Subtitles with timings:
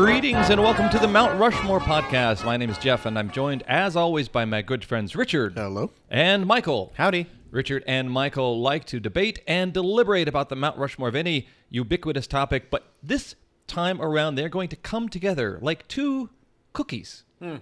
[0.00, 2.42] Greetings and welcome to the Mount Rushmore podcast.
[2.42, 5.90] My name is Jeff, and I'm joined, as always, by my good friends Richard Hello.
[6.08, 6.94] and Michael.
[6.96, 7.26] Howdy.
[7.50, 12.26] Richard and Michael like to debate and deliberate about the Mount Rushmore of any ubiquitous
[12.26, 13.34] topic, but this
[13.66, 16.30] time around they're going to come together like two
[16.72, 17.24] cookies.
[17.38, 17.56] Hmm.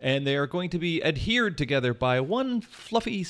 [0.00, 3.26] And they are going to be adhered together by one fluffy,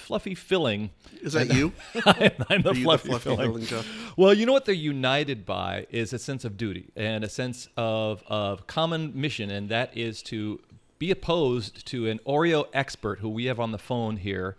[0.00, 0.90] fluffy filling.
[1.22, 1.72] Is that you?
[2.04, 3.60] I'm the Are you the fluffy, fluffy filling.
[3.62, 3.84] filling,
[4.16, 7.68] Well, you know what they're united by is a sense of duty and a sense
[7.76, 10.60] of, of common mission, and that is to
[10.98, 14.56] be opposed to an Oreo expert who we have on the phone here.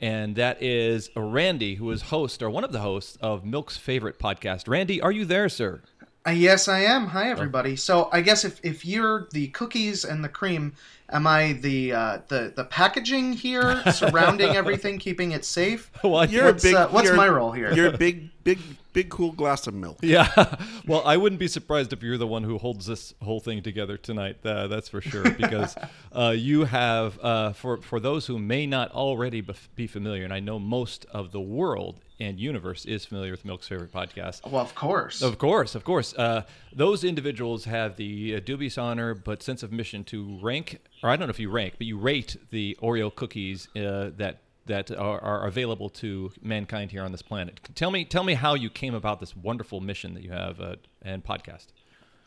[0.00, 4.18] And that is Randy, who is host or one of the hosts of Milk's favorite
[4.18, 4.68] podcast.
[4.68, 5.80] Randy, are you there, sir?
[6.26, 7.08] Uh, yes, I am.
[7.08, 7.76] Hi, everybody.
[7.76, 10.72] So I guess if, if you're the cookies and the cream,
[11.14, 15.90] am I the uh, the the packaging here, surrounding everything, keeping it safe?
[16.04, 16.74] Well, You're What's, a big.
[16.74, 17.72] uh, what's you're- my role here?
[17.72, 18.58] You're a big, big,
[18.92, 19.98] big, cool glass of milk.
[20.02, 20.56] Yeah.
[20.86, 23.96] Well, I wouldn't be surprised if you're the one who holds this whole thing together
[23.96, 24.36] tonight.
[24.44, 25.30] Uh, that's for sure.
[25.30, 25.74] Because
[26.12, 29.42] uh, you have, uh, for for those who may not already
[29.74, 33.68] be familiar, and I know most of the world and universe is familiar with Milk's
[33.68, 34.48] favorite podcast.
[34.50, 35.22] Well, of course.
[35.22, 36.14] Of course, of course.
[36.14, 41.10] Uh, those individuals have the uh, dubious honor but sense of mission to rank, or
[41.10, 44.90] I don't know if you rank, but you rate the Oreo cookies uh, that that
[44.90, 47.60] are, are available to mankind here on this planet.
[47.74, 50.76] Tell me, tell me how you came about this wonderful mission that you have uh,
[51.02, 51.66] and podcast.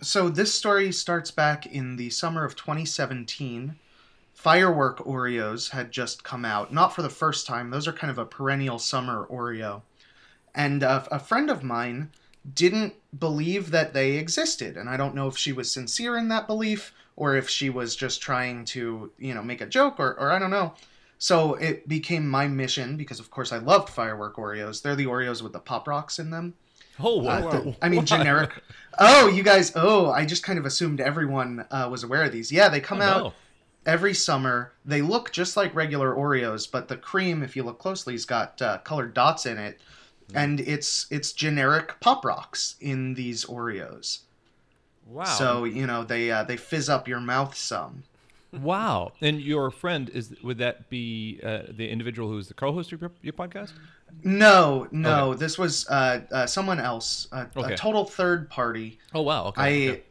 [0.02, 3.76] So this story starts back in the summer of 2017.
[4.38, 7.72] Firework Oreos had just come out, not for the first time.
[7.72, 9.82] Those are kind of a perennial summer Oreo.
[10.54, 12.12] And uh, a friend of mine
[12.54, 16.46] didn't believe that they existed, and I don't know if she was sincere in that
[16.46, 20.32] belief or if she was just trying to, you know, make a joke or, or
[20.32, 20.76] I don't know.
[21.18, 24.84] So it became my mission because, of course, I loved firework Oreos.
[24.84, 26.54] They're the Oreos with the pop rocks in them.
[27.00, 27.50] Oh, Uh, wow.
[27.50, 28.52] the- I mean, generic.
[29.00, 29.72] Oh, you guys.
[29.76, 32.52] Oh, I just kind of assumed everyone uh, was aware of these.
[32.52, 33.34] Yeah, they come Oh, out no.
[33.88, 34.74] Every summer.
[34.86, 38.62] They look just like regular Oreos, but the cream, if you look closely, has got
[38.62, 39.80] uh, colored dots in it,
[40.32, 40.38] Hmm.
[40.38, 44.20] and it's it's generic pop rocks in these Oreos.
[45.06, 45.24] wow.
[45.24, 48.04] So you know they uh, they fizz up your mouth some.
[48.52, 49.14] wow.
[49.22, 53.12] And your friend is would that be uh, the individual who's the co-host of your,
[53.22, 53.72] your podcast?
[54.24, 57.74] No, no, this was uh, uh, someone else, a, Okay.
[57.74, 59.00] a total third party.
[59.14, 59.46] Oh, wow.
[59.48, 59.62] Okay.
[59.62, 60.04] I okay.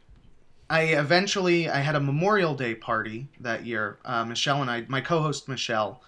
[0.69, 3.97] I eventually I had a Memorial Day party that year.
[4.03, 6.01] Uh, Michelle and I, my co-host Michelle,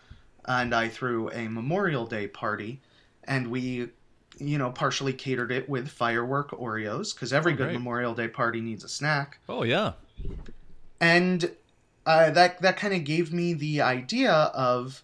[0.46, 2.82] and I threw a Memorial Day party,
[3.24, 3.90] and we,
[4.38, 7.74] you know, partially catered it with firework Oreos because every Oh, good.
[7.74, 9.94] Memorial Day party needs a snack, Oh, yeah.
[11.00, 11.52] and
[12.06, 15.04] uh, that that kind of gave me the idea of,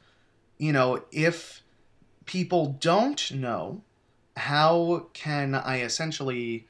[0.57, 1.61] you know, if
[2.25, 3.81] people don't know,
[4.35, 6.67] how can I essentially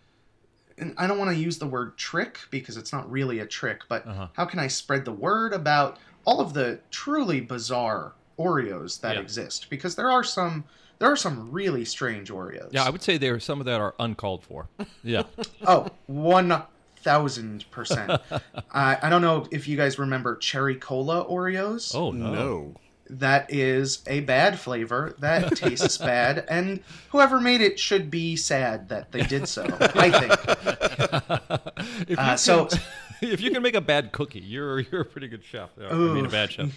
[0.78, 3.82] and I don't want to use the word trick because it's not really a trick,
[3.88, 4.28] but Uh-huh.
[4.34, 9.22] how can I spread the word about all of the truly bizarre Oreos that Yeah.
[9.22, 9.70] exist?
[9.70, 10.66] Because there are some
[10.98, 12.70] there are some really strange Oreos.
[12.72, 14.70] Yeah, I would say there are some of that are uncalled for.
[15.04, 15.24] Yeah.
[15.68, 16.64] oh, one
[16.98, 18.12] thousand percent.
[18.72, 21.94] I I don't know if you guys remember cherry cola Oreos.
[21.94, 22.34] Oh, no.
[22.34, 22.76] No.
[23.10, 25.16] That is a bad flavor.
[25.20, 26.80] That tastes bad, and
[27.10, 29.64] whoever made it should be sad that they did so.
[29.96, 31.62] I think.
[32.08, 32.68] Uh, can, so-
[33.22, 35.70] if you can make a bad cookie, you're you're a pretty good chef.
[35.80, 36.72] Yeah, I mean, a bad chef.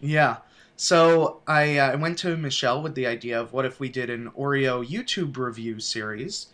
[0.00, 0.36] Yeah.
[0.76, 4.30] So I uh, went to Michelle with the idea of what if we did an
[4.32, 6.48] Oreo YouTube review series?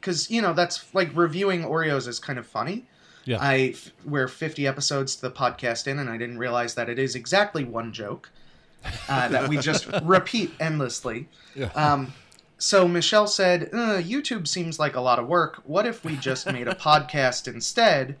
[0.00, 2.84] Because you know that's like reviewing Oreos is kind of funny.
[3.24, 3.38] Yeah.
[3.40, 3.74] I
[4.04, 7.64] we're 50 episodes to the podcast in, and I didn't realize that it is exactly
[7.64, 8.30] one joke
[9.08, 11.28] uh, that we just repeat endlessly.
[11.54, 11.66] Yeah.
[11.74, 12.12] Um,
[12.58, 15.62] so Michelle said, uh, "YouTube seems like a lot of work.
[15.64, 18.16] What if we just made a podcast instead,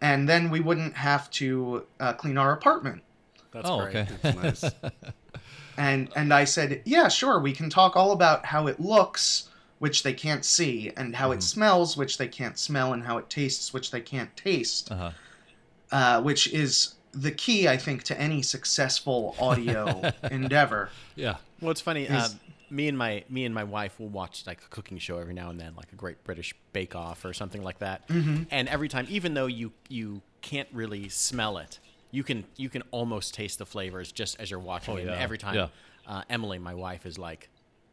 [0.00, 3.02] and then we wouldn't have to uh, clean our apartment?"
[3.52, 3.96] That's oh, great.
[3.96, 4.08] okay.
[4.22, 4.72] It's nice.
[5.76, 7.40] And and I said, "Yeah, sure.
[7.40, 9.48] We can talk all about how it looks,
[9.78, 13.28] which they can't see, and how it smells, which they can't smell, and how it
[13.28, 15.10] tastes, which they can't taste, Uh-huh.
[15.92, 21.36] uh, which is the key, I think, to any successful audio endeavor." Yeah.
[21.60, 22.04] Well, it's funny.
[22.04, 22.40] Is- Um,
[22.70, 25.50] me and my me and my wife will watch like a cooking show every now
[25.50, 28.08] and then, like a Great British Bake Off or something like that.
[28.08, 28.44] Mm-hmm.
[28.50, 31.78] And every time, even though you you can't really smell it,
[32.10, 35.02] you can you can almost taste the flavors just as you're watching Oh, it.
[35.02, 35.18] And yeah.
[35.22, 35.68] every time, Yeah.
[36.06, 37.48] uh, Emily, my wife, is like,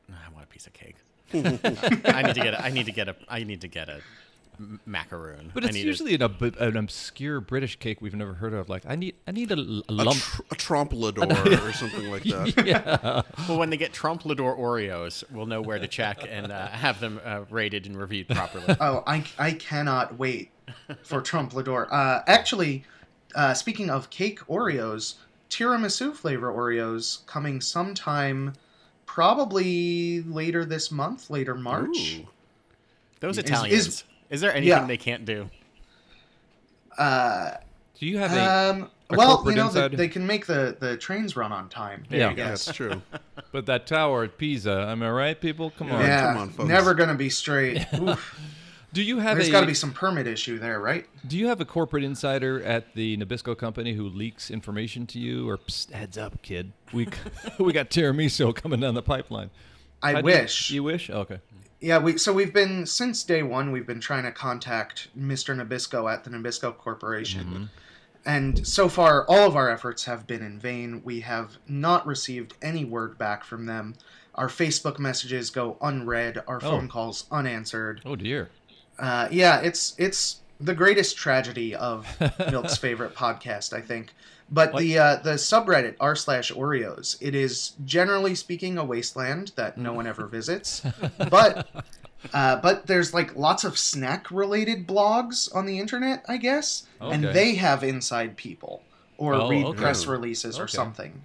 [0.09, 0.95] "I want a piece of cake.
[2.05, 4.01] I need to get a, I need to get a I need to get a
[4.59, 5.51] m- macaroon.
[5.53, 8.69] But I it's needed- usually an, ob- an obscure British cake we've never heard of.
[8.69, 10.17] Like I need I need a, l- a A, lump.
[10.19, 12.65] tr- a trompelador or something like that.
[12.65, 13.21] yeah.
[13.47, 17.19] well, when they get Trompelador Oreos, we'll know where to check and uh, have them
[17.23, 18.75] uh, rated and reviewed properly.
[18.79, 20.51] Oh, I, I cannot wait
[21.03, 21.87] for Trompelador.
[21.91, 22.83] Uh, actually,
[23.35, 25.15] uh, speaking of cake Oreos,
[25.49, 28.53] tiramisu flavor Oreos coming sometime
[29.11, 32.19] probably later this month, later March.
[32.21, 32.27] Ooh.
[33.19, 33.73] Those Italians.
[33.87, 34.85] is- Is, there anything yeah.
[34.85, 35.49] they can't do?
[36.97, 37.51] Uh,
[37.99, 38.69] Do you have a?
[38.79, 42.05] um, a well, you know, they, they can make the, the trains run on time.
[42.09, 42.29] Yeah.
[42.29, 42.65] I guess.
[42.65, 43.01] That's true.
[43.51, 44.87] but that tower at Pisa.
[44.87, 45.71] Am I right, people?
[45.71, 45.99] Come on.
[45.99, 46.69] Yeah, come on, folks.
[46.69, 47.85] never gonna be straight.
[48.93, 51.05] Do you have There's got to be some permit issue there, right?
[51.25, 55.49] Do you have a corporate insider at the Nabisco company who leaks information to you,
[55.49, 55.59] or
[55.93, 56.73] heads up, kid?
[56.91, 57.07] We
[57.59, 59.49] we got tiramisu coming down the pipeline.
[60.03, 60.71] I How do you- wish.
[60.71, 61.09] You, wish?
[61.09, 61.39] Oh, okay.
[61.79, 63.71] Yeah, we so we've been since day one.
[63.71, 65.55] We've been trying to contact Mr.
[65.55, 67.63] Nabisco at the Nabisco Corporation, mm-hmm.
[68.25, 71.01] and so far all of our efforts have been in vain.
[71.03, 73.95] We have not received any word back from them.
[74.35, 76.43] Our Facebook messages go unread.
[76.47, 76.59] Our oh.
[76.59, 78.01] phone calls unanswered.
[78.05, 78.51] Oh dear.
[79.01, 82.07] Uh, yeah, it's it's the greatest tragedy of
[82.51, 84.13] Milk's favorite podcast, I think.
[84.53, 89.77] But the uh, the subreddit r slash Oreos, it is generally speaking a wasteland that
[89.77, 90.83] no one ever visits.
[91.29, 91.67] But
[92.33, 97.23] uh, but there's like lots of snack related blogs on the internet, I guess, and
[97.23, 98.83] they have inside people
[99.17, 99.79] or Oh, read okay.
[99.79, 101.23] press releases or something.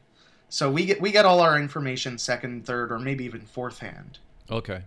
[0.49, 4.19] So we get we get all our information second, third, or maybe even fourth hand.
[4.50, 4.82] Okay.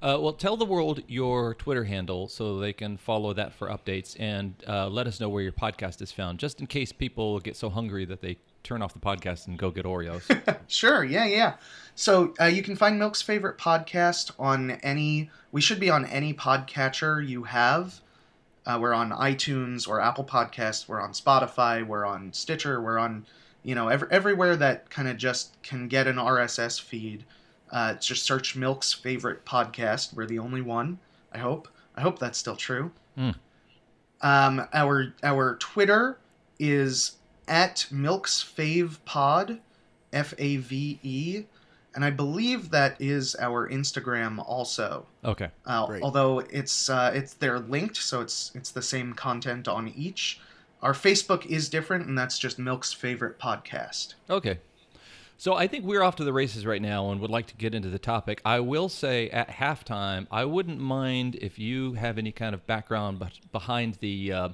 [0.00, 4.14] Uh, well, tell the world your Twitter handle so they can follow that for updates
[4.20, 7.56] and uh, let us know where your podcast is found, just in case people get
[7.56, 10.22] so hungry that they turn off the podcast and go get Oreos.
[10.70, 11.54] Sure, yeah, yeah.
[11.94, 15.30] So uh, you can find Milk's favorite podcast on any.
[15.50, 18.02] We should be on any podcatcher you have.
[18.66, 20.86] Uh, we're on iTunes or Apple Podcasts.
[20.86, 21.86] We're on Spotify.
[21.86, 22.82] We're on Stitcher.
[22.82, 23.24] We're on,
[23.62, 27.24] you know, every, everywhere that kind of just can get an RSS feed.
[27.70, 30.14] Uh, just search Milk's favorite podcast.
[30.14, 30.98] We're the only one.
[31.32, 31.68] I hope.
[31.94, 32.90] I hope that's still true.
[33.16, 33.30] Hmm.
[34.20, 36.18] Um, our our Twitter
[36.58, 37.16] is
[37.46, 39.60] at Milk's Fave Pod,
[40.12, 41.44] F A V E,
[41.94, 45.06] and I believe that is our Instagram also.
[45.24, 45.50] okay.
[45.66, 50.40] Uh, although it's uh, it's they're linked, so it's it's the same content on each.
[50.82, 54.14] Our Facebook is different, and that's just Milk's favorite podcast.
[54.30, 54.58] Okay.
[55.40, 57.72] So I think we're off to the races right now and would like to get
[57.72, 58.42] into the topic.
[58.44, 63.24] I will say at halftime, I wouldn't mind if you have any kind of background
[63.52, 64.48] behind the uh,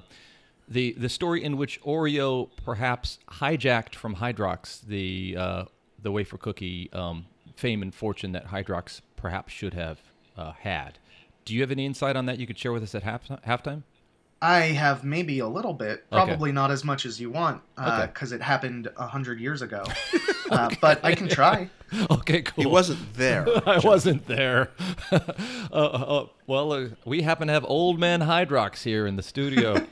[0.67, 5.65] the the story in which Oreo perhaps hijacked from Hydrox the uh,
[6.03, 9.99] the wafer cookie um, fame and fortune that Hydrox perhaps should have
[10.37, 10.99] uh, had.
[11.45, 13.81] Do you have any insight on that you could share with us at half halftime?
[14.41, 18.05] I have maybe a little bit, probably not as much as you want, Okay.
[18.07, 19.83] because it happened a hundred years ago.
[20.51, 21.69] uh, but I can try.
[22.11, 22.63] Okay, cool.
[22.63, 23.45] He wasn't there.
[23.65, 24.71] I wasn't there.
[25.11, 25.15] uh,
[25.71, 29.85] uh, well, uh, we happen to have old man Hydrox here in the studio,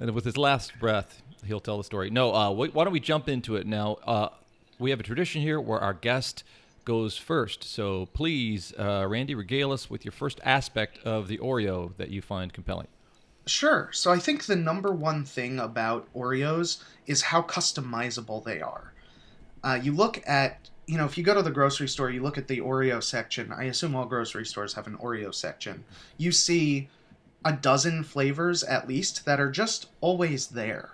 [0.00, 2.10] and with his last breath, he'll tell the story.
[2.10, 3.98] No, uh, wh- why don't we jump into it now?
[4.06, 4.30] Uh,
[4.80, 6.42] we have a tradition here where our guest
[6.84, 7.62] goes first.
[7.62, 12.22] So please, uh, Randy, regale us with your first aspect of the Oreo that you
[12.22, 12.88] find compelling.
[13.46, 13.90] Sure.
[13.92, 18.92] So I think the number one thing about Oreos is how customizable they are.
[19.62, 22.38] Uh, you look at, you know, if you go to the grocery store, you look
[22.38, 23.52] at the Oreo section.
[23.52, 25.84] I assume all grocery stores have an Oreo section.
[26.16, 26.88] You see
[27.44, 30.90] a dozen flavors at least that are just always there.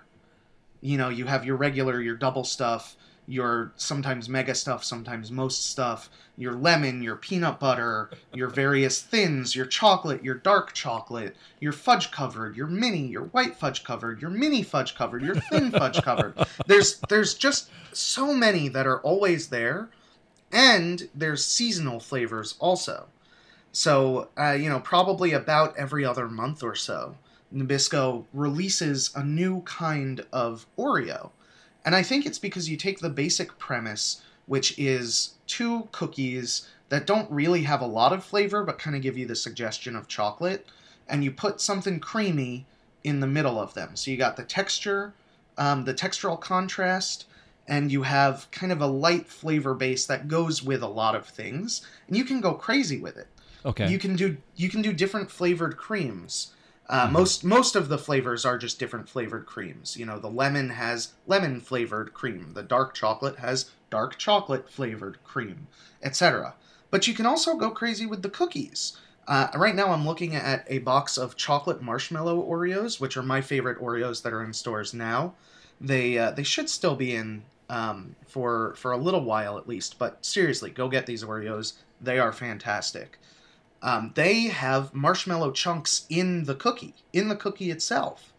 [0.81, 2.95] You know, you have your regular, your double stuff,
[3.27, 9.55] your sometimes mega stuff, sometimes most stuff, your lemon, your peanut butter, your various thins,
[9.55, 14.31] your chocolate, your dark chocolate, your fudge covered, your mini, your white fudge covered, your
[14.31, 16.33] mini fudge covered, your thin fudge covered.
[16.67, 19.89] There's there's just so many that are always there,
[20.51, 23.07] and there's seasonal flavors also.
[23.71, 27.15] So uh, you know, probably about every other month or so,
[27.53, 31.31] Nabisco releases a new kind of Oreo.
[31.85, 37.07] And I think it's because you take the basic premise, which is two cookies that
[37.07, 40.07] don't really have a lot of flavor but kind of give you the suggestion of
[40.07, 40.67] chocolate,
[41.07, 42.65] and you put something creamy
[43.03, 43.95] in the middle of them.
[43.95, 45.13] So you got the texture,
[45.57, 47.25] um, the textural contrast,
[47.67, 51.25] and you have kind of a light flavor base that goes with a lot of
[51.25, 53.27] things, and you can go crazy with it.
[53.65, 53.89] Okay.
[53.89, 56.51] You can do you can do different flavored creams.
[56.89, 59.95] Uh, Most most of the flavors are just different flavored creams.
[59.95, 62.53] You know, the lemon has lemon flavored cream.
[62.53, 65.67] The dark chocolate has dark chocolate flavored cream,
[66.01, 66.55] etc.
[66.91, 68.97] But you can also go crazy with the cookies.
[69.27, 73.39] Uh, right now, I'm looking at a box of chocolate marshmallow Oreos, which are my
[73.39, 75.35] favorite Oreos that are in stores now.
[75.79, 79.97] They uh, they should still be in um, for for a little while at least.
[79.97, 81.73] But seriously, go get these Oreos.
[82.01, 83.17] They are fantastic.
[83.83, 88.31] Um, they have marshmallow chunks in the cookie, in the cookie itself.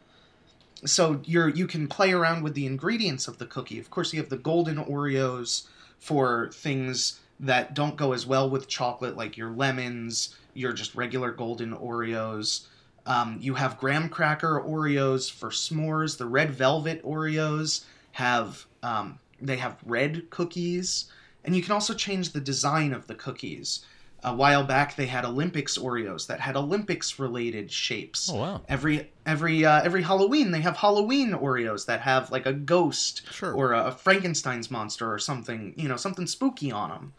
[0.86, 3.78] So you're you can play around with the ingredients of the cookie.
[3.78, 5.66] Of course, you have the golden Oreos
[5.98, 11.30] for things that don't go as well with chocolate, like your lemons, your just regular
[11.30, 12.66] golden Oreos.
[13.06, 16.16] Um, you have graham cracker Oreos for s'mores.
[16.16, 21.10] The red velvet Oreos have um, they have red cookies,
[21.44, 23.84] and you can also change the design of the cookies.
[24.24, 28.30] A while back, they had Olympics Oreos that had Olympics related shapes.
[28.32, 28.62] Oh, wow.
[28.68, 33.52] Every every uh, every Halloween, they have Halloween Oreos that have like a ghost Sure.
[33.52, 37.12] or a Frankenstein's monster or something, you know, something spooky on them.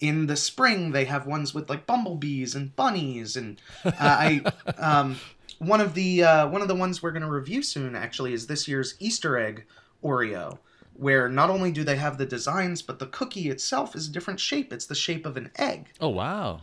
[0.00, 4.42] In the spring, they have ones with like bumblebees and bunnies, and uh, I
[4.78, 5.16] um,
[5.58, 8.46] one of the uh, one of the ones we're going to review soon actually is
[8.46, 9.64] this year's Easter egg
[10.02, 10.58] Oreo,
[10.94, 14.40] where not only do they have the designs, but the cookie itself is a different
[14.40, 14.72] shape.
[14.72, 15.88] It's the shape of an egg.
[16.00, 16.60] Oh wow.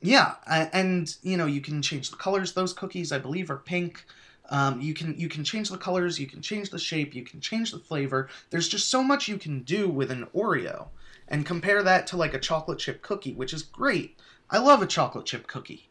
[0.00, 2.52] Yeah, and you know you can change the colors.
[2.52, 4.04] Those cookies, I believe, are pink.
[4.50, 7.40] Um, you can you can change the colors, you can change the shape, you can
[7.40, 8.28] change the flavor.
[8.50, 10.88] There's just so much you can do with an Oreo,
[11.28, 14.18] and compare that to like a chocolate chip cookie, which is great.
[14.50, 15.88] I love a chocolate chip cookie,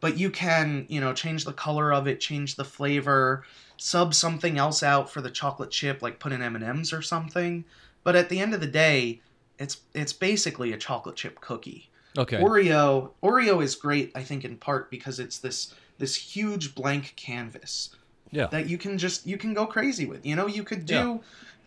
[0.00, 3.44] but you can you know change the color of it, change the flavor,
[3.76, 7.02] sub something else out for the chocolate chip, like put in M and M's or
[7.02, 7.64] something.
[8.02, 9.20] But at the end of the day,
[9.58, 11.90] it's it's basically a chocolate chip cookie.
[12.16, 12.38] Okay.
[12.38, 17.90] Oreo Oreo is great, I think, in part because it's this this huge blank canvas
[18.30, 18.46] yeah.
[18.48, 20.24] that you can just you can go crazy with.
[20.24, 21.18] You know, you could do Yeah.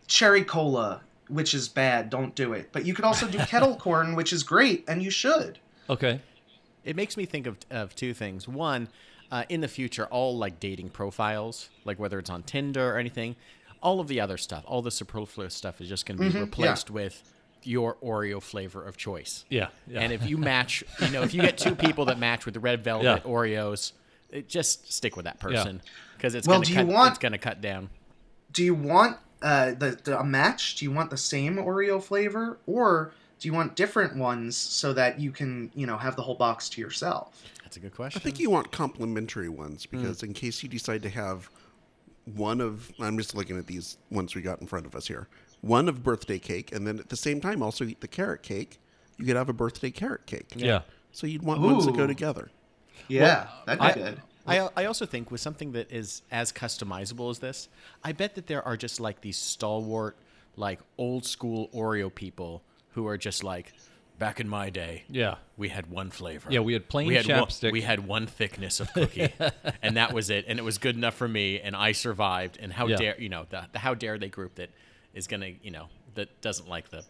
[0.08, 2.70] cherry cola, which is bad, don't do it.
[2.72, 5.60] But you could also do kettle corn, which is great, and you should.
[5.90, 6.22] Okay.
[6.84, 8.48] It makes me think of, of two things.
[8.48, 8.88] One,
[9.32, 13.36] uh, in the future, all like dating profiles, like whether it's on Tinder or anything,
[13.82, 16.90] all of the other stuff, all the superfluous stuff is just going to be replaced
[16.90, 17.22] with
[17.64, 19.44] your Oreo flavor of choice.
[19.50, 19.68] Yeah.
[19.88, 20.00] yeah.
[20.02, 22.60] And if you match, you know, if you get two people that match with the
[22.60, 23.20] red velvet Yeah.
[23.20, 23.92] Oreos,
[24.30, 25.82] it, just stick with that person
[26.16, 26.94] because it's Well, going to do you cut.
[26.94, 27.90] want- It's going to cut down.
[28.52, 30.76] Do you want uh, the, the a match?
[30.78, 35.20] Do you want the same Oreo flavor, or do you want different ones so that
[35.20, 37.44] you can you know have the whole box to yourself?
[37.68, 38.22] That's a good question.
[38.22, 41.50] I think you want complimentary ones because in case you decide to have
[42.24, 45.28] one of, I'm just looking at these ones we got in front of us here.
[45.60, 48.80] One of birthday cake, and then at the same time also eat the carrot cake.
[49.18, 50.46] You could have a birthday carrot cake.
[50.56, 50.84] yeah.
[51.12, 52.08] So you'd want ones that go Ooh.
[52.08, 52.52] together.
[53.10, 54.22] Yeah, that'd be I- good.
[54.46, 57.68] I, I also think with something that is as customizable as this,
[58.02, 60.16] I bet that there are just like these stalwart,
[60.56, 63.74] like old school Oreo people who are just like,
[64.20, 65.36] back in my day, Yeah.
[65.58, 66.50] we had one flavor.
[66.52, 67.72] Yeah, we had plain we had one, chapstick.
[67.72, 69.32] we had one thickness of cookie,
[69.82, 72.58] and that was it, and it was good enough for me, and I survived.
[72.62, 72.98] And how Yeah.
[72.98, 74.70] dare you know the, the how dare they group that
[75.14, 77.04] is gonna you know that doesn't like the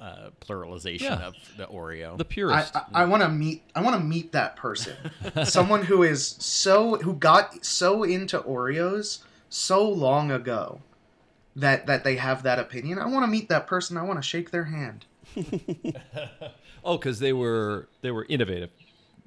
[0.00, 1.26] uh, pluralization Yeah.
[1.28, 2.18] of the Oreo.
[2.18, 2.66] The I.
[2.74, 4.94] I, I want to meet I want to meet that person.
[5.44, 10.80] Someone who is so who got so into Oreos so long ago
[11.56, 12.98] that that they have that opinion.
[12.98, 13.96] I want to meet that person.
[13.96, 15.06] I want to shake their hand.
[16.84, 18.70] oh, because they were they were innovative.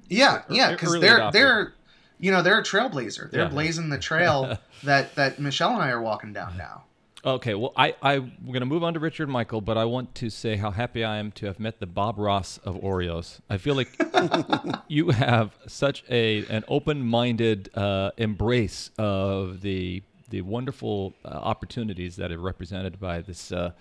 [0.08, 1.32] Yeah, yeah, because they're adopter.
[1.32, 1.74] they're
[2.18, 3.30] you know they're a trailblazer.
[3.30, 3.48] They're Yeah.
[3.48, 6.84] blazing the trail that that Michelle and I are walking down now.
[7.22, 10.30] Okay, well, I, I'm going to move on to Richard Michael, but I want to
[10.30, 13.40] say how happy I am to have met the Bob Ross of Oreos.
[13.50, 13.90] I feel like
[14.88, 22.32] you have such a an open-minded uh, embrace of the the wonderful uh, opportunities that
[22.32, 23.72] are represented by this uh,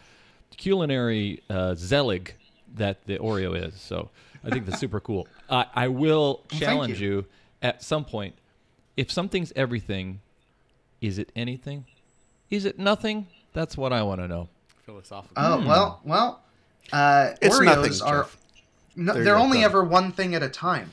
[0.57, 2.35] culinary uh, zelig
[2.75, 3.79] that the Oreo is.
[3.79, 4.09] So
[4.43, 5.27] I think that's super cool.
[5.49, 7.07] I I will challenge you.
[7.09, 7.25] you
[7.61, 8.35] at some point.
[8.97, 10.19] If something's everything,
[11.01, 11.85] is it anything?
[12.49, 13.27] Is it nothing?
[13.53, 14.49] That's what I want to know.
[14.85, 15.33] Philosophical.
[15.37, 16.41] Oh well, well,
[16.91, 18.37] uh, It's Oreos nothing, are Jeff.
[18.95, 19.65] no, There you they're only done.
[19.65, 20.89] ever one thing at a time,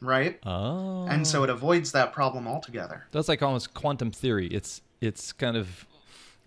[0.00, 0.38] right?
[0.44, 3.06] Oh, And so it avoids that problem altogether.
[3.12, 4.48] that's like almost quantum theory.
[4.48, 5.86] It's it's kind of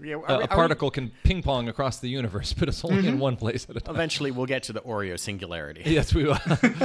[0.04, 2.68] Yeah, a, are a we- are we- particle can ping pong across the universe, but
[2.68, 3.96] it's only in one place at a time.
[3.96, 5.84] Eventually, we'll get to the Oreo singularity.
[5.86, 6.38] Yes, we will.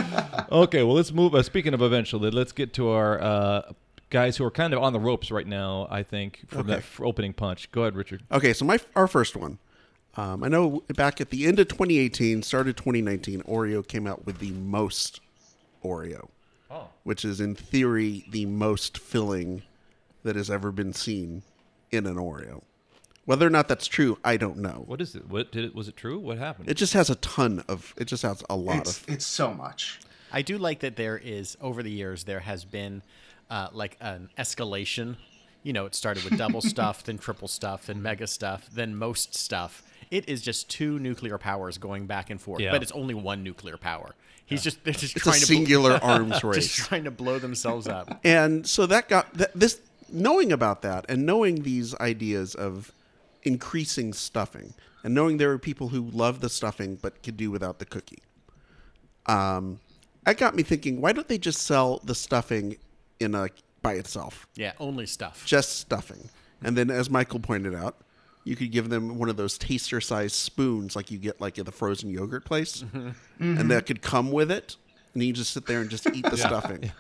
[0.53, 1.35] okay, well, let's move.
[1.35, 3.73] Uh, speaking of eventually, let's get to our uh,
[4.11, 5.87] guys who are kind of on the ropes right now.
[5.91, 7.71] I think from that f- opening punch.
[7.73, 8.23] Go ahead, Richard.
[8.31, 9.59] Okay, so my our first one.
[10.19, 14.39] Um, I know back at the end of 2018, started 2019, Oreo came out with
[14.39, 15.21] the most
[15.85, 16.29] Oreo,
[16.71, 19.63] Oh, which is in theory the most filling
[20.23, 21.43] that has ever been seen
[21.91, 22.63] in an Oreo.
[23.27, 24.85] Whether or not that's true, I don't know.
[24.87, 25.29] what is it?
[25.29, 25.75] What did it?
[25.75, 26.19] Was it true?
[26.19, 26.69] What happened?
[26.71, 27.93] It just has a ton of.
[27.99, 29.09] It just has a lot It's of.
[29.09, 30.01] it's so much.
[30.33, 33.03] I do like that there is over the years there has been
[33.51, 35.17] uh, like an escalation.
[35.63, 39.35] You know, it started with double stuff, then triple stuff, then mega stuff, then most
[39.35, 39.83] stuff.
[40.11, 42.71] It is just two nuclear powers going back and forth, Yeah.
[42.71, 44.15] but it's only one nuclear power.
[44.45, 47.41] He's just they're just It's a trying to bl- singular arms just trying to blow
[47.41, 48.21] themselves up.
[48.23, 52.93] And so that got that, this knowing about that and knowing these ideas of
[53.47, 54.75] increasing stuffing
[55.05, 58.19] and knowing there are people who love the stuffing but could do without the cookie.
[59.27, 59.81] Um,
[60.25, 62.77] that got me thinking, why don't they just sell the stuffing
[63.21, 63.49] in a
[63.83, 64.47] by itself?
[64.57, 65.45] Yeah, only stuff.
[65.47, 66.29] Just stuffing.
[66.63, 67.97] And then as Michael pointed out,
[68.45, 71.67] you could give them one of those taster sized spoons like you get like at
[71.67, 72.85] the frozen yogurt place.
[73.39, 74.77] And that could come with it.
[75.15, 76.93] And you just sit there and just eat the stuffing.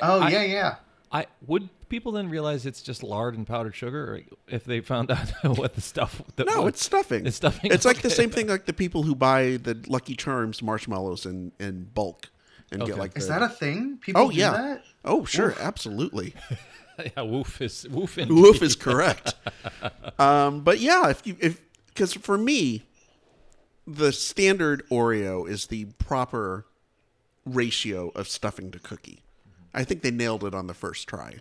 [0.00, 0.74] Oh I- yeah, yeah.
[1.10, 5.10] I would people then realize it's just lard and powdered sugar or if they found
[5.12, 6.22] out what the stuff.
[6.36, 7.26] The, No, what- it's stuffing.
[7.26, 7.70] It's stuffing.
[7.70, 11.52] It's like the same thing like the people who buy the Lucky Charms marshmallows in,
[11.60, 12.30] in bulk
[12.72, 12.92] and Okay.
[12.92, 13.98] get like Is the, that a thing?
[14.00, 14.50] People Oh do yeah.
[14.52, 14.84] that?
[15.04, 16.34] Oh sure, absolutely.
[17.16, 18.16] yeah, woof is woof.
[18.16, 18.34] Indeed.
[18.34, 19.34] Woof is correct.
[20.18, 22.84] um, but yeah, if you if because for me,
[23.86, 26.64] the standard Oreo is the proper
[27.44, 29.22] ratio of stuffing to cookie.
[29.74, 31.40] I think they nailed it on the first try.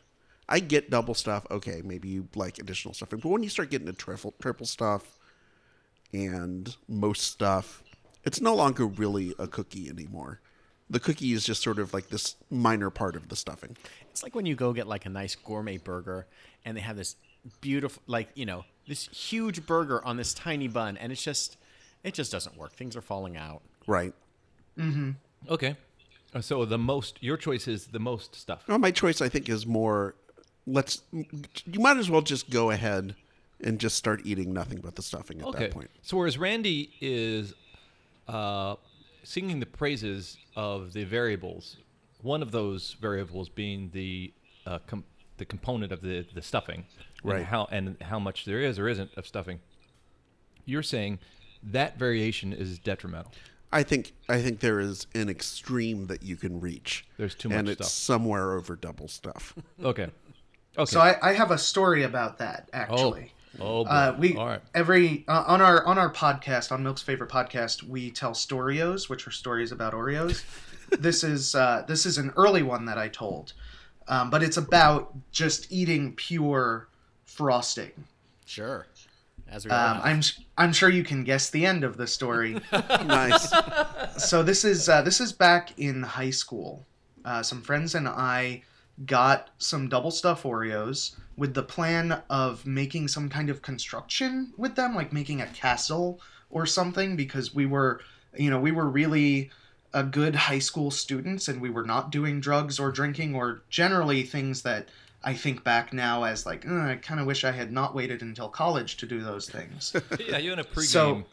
[0.52, 1.48] I get double stuff.
[1.50, 5.18] Okay, maybe you like additional stuffing, but when you start getting to triple triple stuff
[6.14, 7.84] and most stuff,
[8.26, 10.42] it's no longer really a cookie anymore.
[10.90, 13.78] The cookie is just sort of like this minor part of the stuffing.
[14.10, 16.28] It's like when you go get like a nice gourmet burger
[16.66, 17.16] and they have this
[17.62, 21.56] beautiful like, you know, this huge burger on this tiny bun and it's just
[22.04, 22.74] it just doesn't work.
[22.74, 23.62] Things are falling out.
[23.88, 24.14] Right.
[24.78, 25.12] Mm-hmm.
[25.50, 25.78] Okay.
[26.34, 28.68] Uh, So the most your choice is the most stuff.
[28.68, 30.16] Well, my choice, I think, is more.
[30.68, 31.02] Let's.
[31.12, 33.16] You might as well just go ahead
[33.64, 35.60] and just start eating nothing but the stuffing at Okay.
[35.66, 35.90] that point.
[36.02, 37.54] So whereas Randy is
[38.28, 38.76] uh,
[39.24, 41.78] singing the praises of the variables,
[42.22, 44.34] one of those variables being the
[44.66, 45.04] uh, com-
[45.38, 46.86] the component of the the stuffing,
[47.24, 47.46] and Right.
[47.46, 49.60] how and how much there is or isn't of stuffing.
[50.66, 51.20] You're saying
[51.64, 53.32] that variation is detrimental.
[53.74, 54.14] I think.
[54.28, 57.06] I think there is an extreme that you can reach.
[57.18, 57.90] There's too much, and it's stuff.
[58.18, 59.56] somewhere over double stuff.
[59.82, 60.10] Okay.
[60.78, 60.90] Okay.
[60.90, 63.34] So I, I have a story about that actually.
[63.60, 63.90] oh, boy.
[63.90, 64.62] Uh, we right.
[64.74, 69.28] every uh, on our on our podcast on Milk's favorite podcast we tell storios, which
[69.28, 70.44] are stories about Oreos.
[71.00, 73.54] this is uh, this is an early one that I told,
[74.08, 76.88] um, but it's about just eating pure
[77.26, 77.92] frosting.
[78.46, 78.88] Sure.
[79.50, 80.00] As we Um.
[80.02, 80.22] I'm
[80.58, 82.62] I'm sure you can guess the end of the story.
[82.72, 83.54] nice.
[84.18, 86.86] so this is uh, this is back in high school.
[87.26, 88.64] Uh, some friends and I
[89.06, 94.76] got some double stuff Oreos with the plan of making some kind of construction with
[94.76, 98.02] them, like making a castle or something, because we were,
[98.38, 99.50] you know, we were really
[99.94, 104.24] a good high school students and we were not doing drugs or drinking or generally
[104.24, 104.88] things that
[105.24, 108.22] I think back now as like, "Uh, I kind of wish I had not waited
[108.22, 109.96] until college to do those things.
[110.20, 110.84] yeah, you're in a pregame.
[110.86, 111.24] So-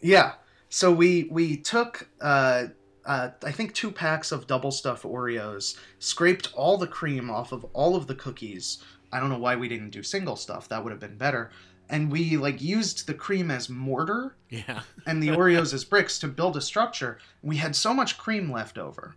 [0.00, 0.34] Yeah.
[0.68, 2.66] So we we took uh,
[3.08, 7.64] uh, I think two packs of double stuff Oreos, scraped all the cream off of
[7.72, 8.84] all of the cookies.
[9.10, 10.68] I don't know why we didn't do single stuff.
[10.68, 11.50] That would have been better.
[11.88, 14.82] And we like used the cream as mortar yeah.
[15.06, 17.18] and the Oreos as bricks to build a structure.
[17.42, 19.16] We had so much cream left over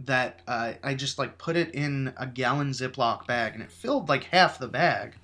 [0.00, 4.08] that uh, I just like put it in a gallon Ziploc bag and it filled
[4.08, 5.14] like half the bag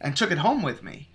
[0.00, 1.10] and took it home with me.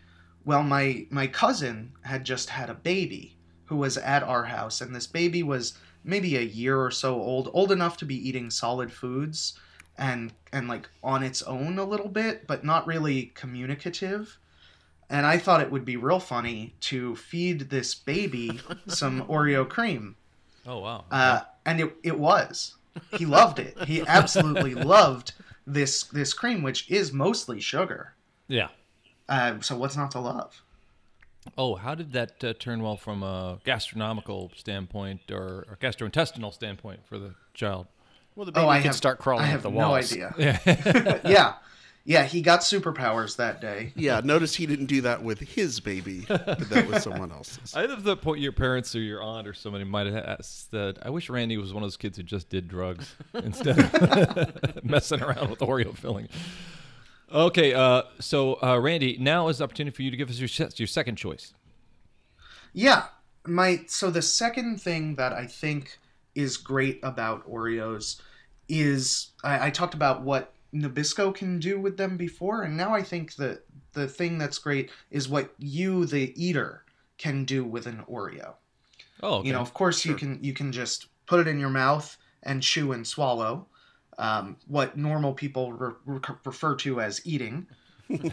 [0.46, 4.96] Well, my my cousin had just had a baby who was at our house, and
[4.96, 8.92] this baby was maybe a year or so old, old enough to be eating solid
[8.92, 9.60] foods
[9.98, 14.38] and and like on its own a little bit, but not really communicative.
[15.10, 20.16] And I thought it would be real funny to feed this baby some Oreo cream.
[20.66, 21.06] oh wow.
[21.12, 22.76] Uh, and it, it was.
[23.18, 23.78] He loved it.
[23.86, 25.34] He absolutely loved
[25.66, 28.14] this this cream, which is mostly sugar.
[28.48, 28.70] yeah.
[29.30, 30.62] Uh, so what's not to love?
[31.58, 37.02] Oh, how did that uh, turn well from a gastronomical standpoint or, or gastrointestinal standpoint
[37.06, 37.88] for the child?
[38.36, 40.34] Well, the baby oh, I can have, start crawling I have the no idea.
[40.38, 40.60] Yeah.
[41.26, 41.54] yeah,
[42.06, 42.24] yeah.
[42.24, 43.94] He got superpowers that day.
[43.96, 44.22] Yeah.
[44.24, 47.74] Notice he didn't do that with his baby, but that was someone else's.
[47.76, 50.98] I love the point your parents or your aunt or somebody might have asked that.
[51.02, 55.24] I wish Randy was one of those kids who just did drugs instead of messing
[55.24, 56.30] around with Oreo filling.
[57.32, 60.70] Okay, uh, so uh, Randy, now is the opportunity for you to give us your
[60.76, 61.54] your second choice.
[62.74, 63.06] Yeah,
[63.46, 65.98] my so the second thing that I think
[66.36, 68.22] is great about Oreos
[68.70, 73.02] is I, I talked about what Nabisco can do with them before, and now I
[73.02, 73.64] think that
[73.94, 76.84] the thing that's great is what you, the eater,
[77.18, 78.54] can do with an Oreo.
[79.24, 79.48] Oh, okay.
[79.48, 82.62] You know, of course you can you can just put it in your mouth and
[82.62, 83.68] chew and swallow,
[84.18, 87.68] um, what normal people re- re- refer to as eating.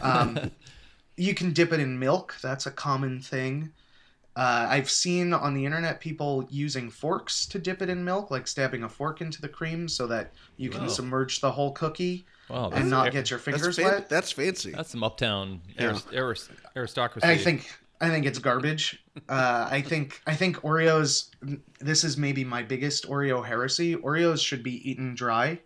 [0.01, 0.51] Um,
[1.17, 2.35] you can dip it in milk.
[2.41, 3.71] That's a common thing.
[4.35, 8.47] Uh, I've seen on the internet people using forks to dip it in milk, like
[8.47, 10.87] stabbing a fork into the cream so that you can Oh.
[10.89, 14.09] submerge the whole cookie Wow, and not get your That's, fingers fan- wet.
[14.09, 14.71] that's fancy.
[14.71, 15.91] that's some uptown Yeah.
[15.91, 17.25] aris- aris- aristocracy.
[17.27, 17.65] I think
[18.01, 19.01] I think it's garbage.
[19.29, 21.29] Uh, I think I think Oreos.
[21.79, 23.95] This is maybe my biggest Oreo heresy.
[23.95, 25.59] Oreos should be eaten dry, a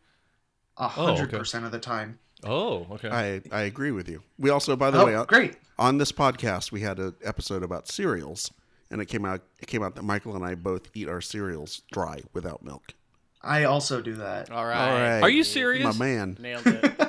[0.80, 1.38] Oh, hundred okay.
[1.38, 2.20] percent of the time.
[2.44, 3.10] Oh, okay.
[3.10, 4.22] I, I agree with you.
[4.38, 5.56] We also, by the Oh, way, on- great!
[5.78, 8.50] on this podcast, we had an episode about cereals,
[8.90, 11.82] and it came out it came out that Michael and I both eat our cereals
[11.92, 12.94] dry without milk.
[13.42, 14.52] I also do that.
[14.52, 14.90] All right.
[14.90, 15.84] All right, Are you serious?
[15.98, 16.38] my man?
[16.40, 16.94] Nailed it.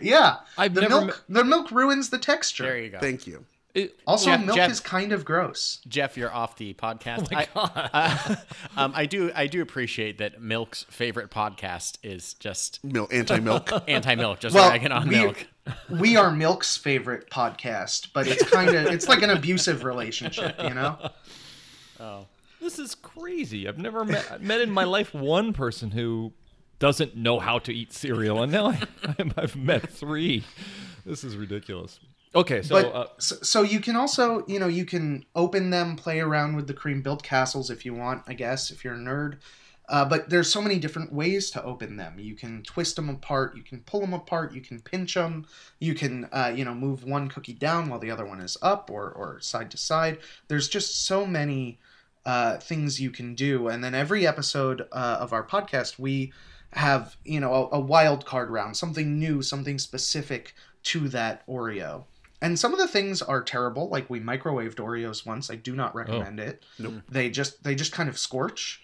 [0.00, 1.24] Yeah, I've the never milk.
[1.28, 2.64] The milk ruins the texture.
[2.64, 2.98] there you go.
[2.98, 3.44] Thank you.
[3.74, 5.80] It- Also, Jeff- milk Jeff- is kind of gross.
[5.88, 7.28] Jeff, you're off the podcast.
[7.32, 7.48] Oh my
[7.94, 8.36] I, uh,
[8.76, 13.70] um, I do I do appreciate that Milk's favorite podcast is just Milk, anti-milk.
[13.88, 15.46] anti-milk, just Well, ragging on we, milk.
[15.88, 20.74] we are Milk's favorite podcast, but it's kind of it's like an abusive relationship, you
[20.74, 20.98] know.
[21.98, 22.26] Oh,
[22.60, 23.66] This is crazy.
[23.68, 26.32] I've never met, met in my life one person who
[26.78, 28.82] doesn't know how to eat cereal, and now I,
[29.36, 30.44] I've met three.
[31.06, 32.00] This is ridiculous.
[32.34, 35.96] Okay, so but uh, so, so you can also you know you can open them
[35.96, 38.98] play around with the cream build castles if you want i guess if you're a
[38.98, 39.38] nerd.
[39.88, 42.18] Uh, but there's so many different ways to open them.
[42.18, 45.46] You can twist them apart you can pull them apart you can pinch them
[45.80, 48.90] you can uh, you know move one cookie down while the other one is up
[48.90, 50.18] or, or side to side.
[50.48, 51.80] There's just so many
[52.24, 53.68] uh, things you can do.
[53.68, 56.32] And then every episode uh, of our podcast we
[56.72, 62.04] have you know a, a wild card round something new something specific to that oreo
[62.42, 65.50] and some of the things are terrible like we microwaved oreos once.
[65.50, 66.62] I do not recommend it.
[66.78, 66.94] Nope.
[67.08, 68.82] they just they just kind of scorch.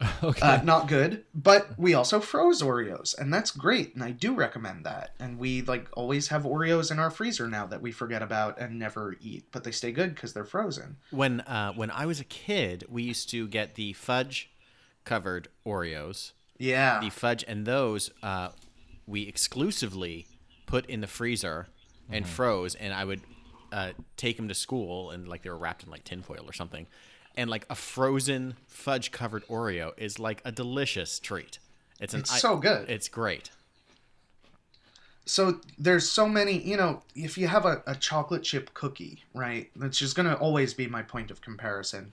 [0.22, 0.40] Okay.
[0.46, 1.24] uh, not good.
[1.34, 5.10] But we also froze oreos and that's great and i do recommend that.
[5.18, 8.78] And we like always have oreos in our freezer now that we forget about and
[8.78, 10.98] never eat but they stay good because they're frozen.
[11.10, 14.50] When uh, when I was a kid, we used to get the fudge
[15.04, 16.30] covered Oreos.
[16.58, 17.00] yeah.
[17.00, 18.50] The fudge and those uh,
[19.04, 20.26] we exclusively
[20.66, 21.66] put in the freezer
[22.10, 23.20] and froze, and I would
[23.72, 26.86] uh, take them to school, and like they were wrapped in like tinfoil or something.
[27.36, 31.58] And like a frozen fudge covered Oreo is like a delicious treat.
[32.00, 32.88] It's an It's so good.
[32.88, 33.50] It's great.
[35.26, 39.70] so there's so many you know if you have a, a chocolate chip cookie right
[39.76, 42.12] that's just going to always be my point of comparison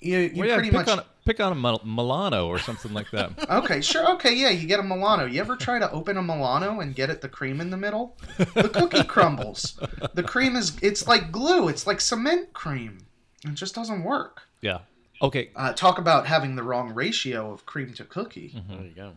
[0.00, 2.92] you, you well, yeah, pretty pick much on pick on a Mil- Milano or something
[2.92, 3.30] like that.
[3.50, 6.80] okay sure okay yeah you get a milano you ever try to open a milano
[6.80, 8.16] and get it the cream in the middle
[8.54, 9.80] the cookie crumbles
[10.14, 12.98] the cream is it's like glue it's like cement cream
[13.44, 14.80] it just doesn't work yeah.
[15.22, 15.50] Okay.
[15.56, 19.12] uh, talk about having the wrong ratio of cream to cookie There you go.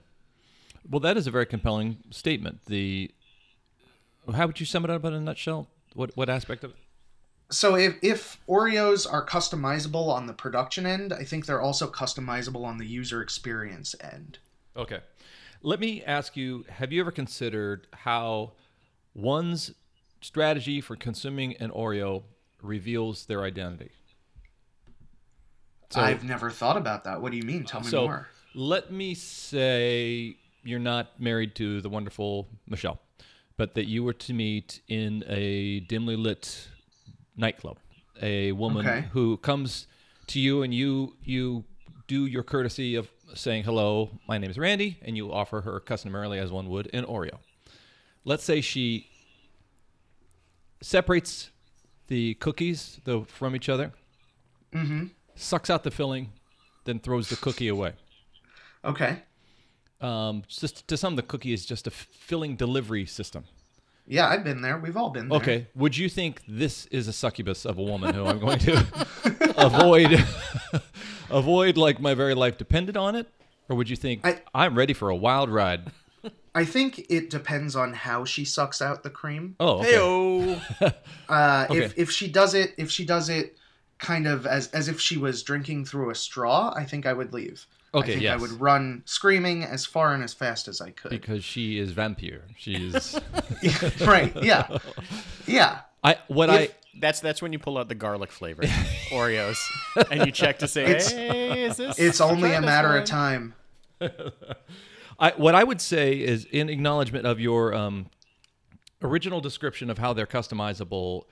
[0.89, 2.65] Well, that is a very compelling statement.
[2.65, 3.11] The
[4.33, 5.67] how would you sum it up in a nutshell?
[5.93, 6.77] What what aspect of it?
[7.49, 12.65] So if, if oreos are customizable on the production end i think they're also customizable
[12.65, 14.39] on the user experience end
[14.77, 14.99] Okay.
[15.63, 18.53] Let me ask you have you ever considered how
[19.15, 19.73] one's
[20.21, 22.23] strategy for consuming an Oreo
[22.61, 23.89] reveals their identity?
[25.89, 28.91] So, i've never thought about that what do you mean tell me so more let
[28.91, 32.99] me say you're not married to the wonderful Michelle,
[33.55, 36.67] but that you were to meet in a dimly lit
[37.37, 37.77] nightclub.
[38.21, 39.07] A woman Okay.
[39.11, 39.87] who comes
[40.27, 41.63] to you and you you
[42.07, 46.39] do your courtesy of saying hello my name is randy and you offer her customarily
[46.39, 47.37] as one would an oreo.
[48.25, 49.07] Let's say she
[50.81, 51.51] separates
[52.07, 53.91] the cookies though from each other
[55.35, 56.31] sucks out the filling
[56.85, 57.93] then throws the cookie away.
[58.85, 59.23] Okay.
[59.99, 63.45] Um, just to some the cookie is just a filling delivery system
[64.07, 65.67] yeah i've been there we've all been there Okay.
[65.75, 68.85] Would you think this is a succubus of a woman who I'm going to
[69.57, 70.25] avoid
[71.29, 73.27] avoid like my very life depended on it?
[73.69, 75.91] Or would you think I- I, am ready for a wild ride?
[76.55, 79.55] I think it depends on how she sucks out the cream.
[79.59, 79.93] Oh, okay.
[79.93, 80.93] Heyo.
[81.29, 81.83] Uh, Okay.
[81.83, 83.57] If if she does it, if she does it,
[83.99, 87.33] kind of as as if she was drinking through a straw, I think I would
[87.33, 87.65] leave.
[87.97, 88.33] Okay, I think yes.
[88.37, 91.11] I would run screaming as far and as fast as I could.
[91.11, 92.43] Because she is vampire.
[92.57, 93.19] She is
[94.01, 94.33] right?
[94.43, 94.77] Yeah,
[95.45, 95.79] yeah.
[96.03, 98.63] I what If- That's that's when you pull out the garlic flavor
[99.11, 99.57] Oreos
[100.11, 101.99] and you check to say, It's- hey, is this?
[101.99, 103.53] It's only a matter one?" of time.
[104.01, 104.09] I
[105.19, 108.09] I what I would say is in acknowledgement of your um
[109.01, 111.23] original description of how they're customizable,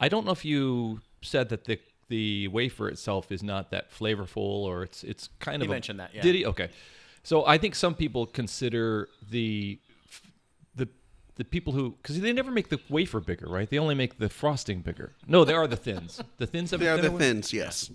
[0.00, 4.36] I don't know if you said that the the wafer itself is not that flavorful
[4.64, 6.22] or it's it's kind He of a- mentioned that, yeah.
[6.22, 6.46] Did he?
[6.46, 6.70] Okay.
[7.22, 9.78] So I think some people consider the
[10.76, 10.88] the
[11.36, 13.68] the people who because they never make the wafer bigger, right?
[13.68, 15.12] They only make the frosting bigger.
[15.26, 16.22] No, they are the thins.
[16.38, 17.20] The thins have They a are the thinner one?
[17.20, 17.90] thins, yes.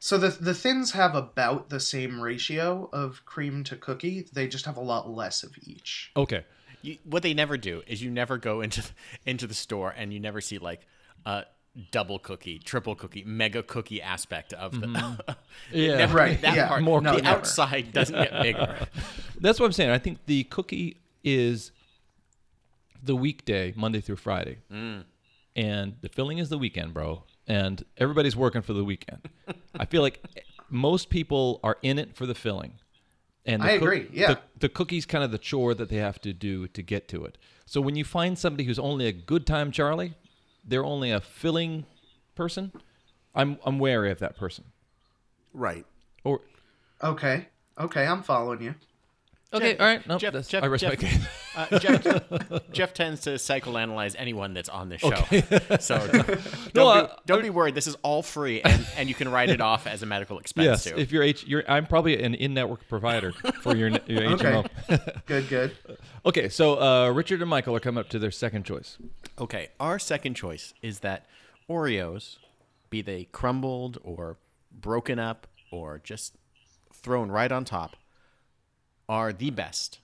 [0.00, 4.26] So the the thins have about the same ratio of cream to cookie.
[4.32, 6.10] They just have a lot less of each.
[6.16, 6.44] Okay.
[6.84, 8.82] You, what they never do is you never go into
[9.24, 10.80] into the store and you never see like
[11.24, 11.44] a
[11.90, 14.86] double cookie, triple cookie, mega cookie aspect of the.
[14.86, 15.32] Mm-hmm.
[15.72, 15.96] Yeah.
[15.98, 16.68] never, Right, That yeah.
[16.68, 17.26] part, More the cookie.
[17.26, 18.76] outside doesn't get bigger.
[19.40, 19.90] That's what I'm saying.
[19.90, 21.72] I think the cookie is
[23.02, 25.04] the weekday, Monday through Friday, mm.
[25.56, 27.24] and the filling is the weekend, bro.
[27.46, 29.28] And everybody's working for the weekend.
[29.74, 30.22] I feel like
[30.70, 32.74] most people are in it for the filling.
[33.44, 34.34] And the I agree, yeah.
[34.34, 37.24] the, the cookie's kind of the chore that they have to do to get to
[37.24, 37.38] it.
[37.66, 40.14] So when you find somebody who's only a good time Charlie,
[40.64, 41.86] they're only a filling
[42.34, 42.72] person.
[43.34, 44.64] I'm I'm wary of that person.
[45.54, 45.86] Right.
[46.24, 46.40] Or
[47.02, 47.48] Okay.
[47.78, 48.74] Okay, I'm following you.
[49.52, 51.28] okay, Jeff- all right, no, Jeff- Jeff- I respect Jeff- it.
[51.54, 52.06] Uh, Jeff,
[52.72, 55.10] Jeff tends to psychoanalyze anyone that's on this show.
[55.80, 57.74] So don't, No, be, don't be worried.
[57.74, 60.64] This is all free, and, and you can write it off as a medical expense
[60.64, 60.96] Yes, too.
[60.96, 64.62] if you're H, you're I'm probably an in-network provider for your, your Okay.
[64.88, 65.24] HMO.
[65.26, 65.76] Good, good.
[66.24, 68.98] okay, so uh, Richard and Michael are coming up to their second choice.
[69.38, 71.26] Okay, our second choice is that
[71.68, 72.38] Oreos,
[72.90, 74.36] be they crumbled or
[74.70, 76.34] broken up or just
[76.92, 77.96] thrown right on top,
[79.08, 79.98] are the best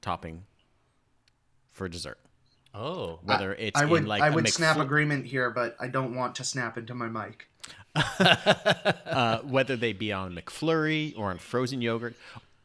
[0.00, 0.44] topping
[1.78, 2.18] for dessert.
[2.74, 5.88] Oh, Whether it's I would in like I a would snap agreement here, but I
[5.88, 7.48] don't want to snap into my mic.
[8.18, 12.14] uh, whether they be on McFlurry or on frozen yogurt.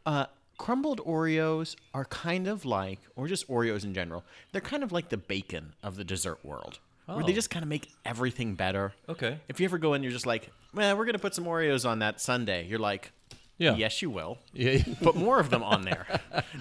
[0.05, 0.25] Uh,
[0.57, 5.09] crumbled Oreos are kind of like, or just Oreos in general, they're kind of like
[5.09, 7.35] the bacon of the dessert world, where they Oh.
[7.35, 8.93] just kind of make everything better.
[9.09, 9.39] Okay.
[9.47, 11.99] If you ever go in, you're just like, man, we're gonna put some Oreos on
[11.99, 12.65] that sundae.
[12.67, 13.11] You're like,
[13.57, 13.75] Yeah.
[13.75, 14.39] yes, you will.
[14.53, 14.83] yeah.
[15.01, 16.05] Put more of them on there.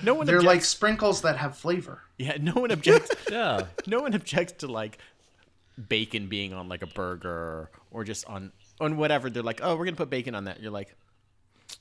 [0.02, 2.02] No one They're like sprinkles that have flavor.
[2.18, 3.10] yeah, no one objects.
[3.30, 3.62] yeah.
[3.86, 4.98] no one objects to like
[5.88, 9.30] bacon being on like a burger or just on on whatever.
[9.30, 10.60] They're like, oh, we're gonna put bacon on that.
[10.60, 10.94] You're like,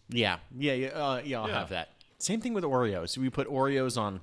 [0.09, 1.41] yeah, yeah, yeah, uh, yeah.
[1.41, 1.59] I'll Yeah.
[1.59, 1.89] have that.
[2.17, 3.17] Same thing with Oreos.
[3.17, 4.21] We put Oreos on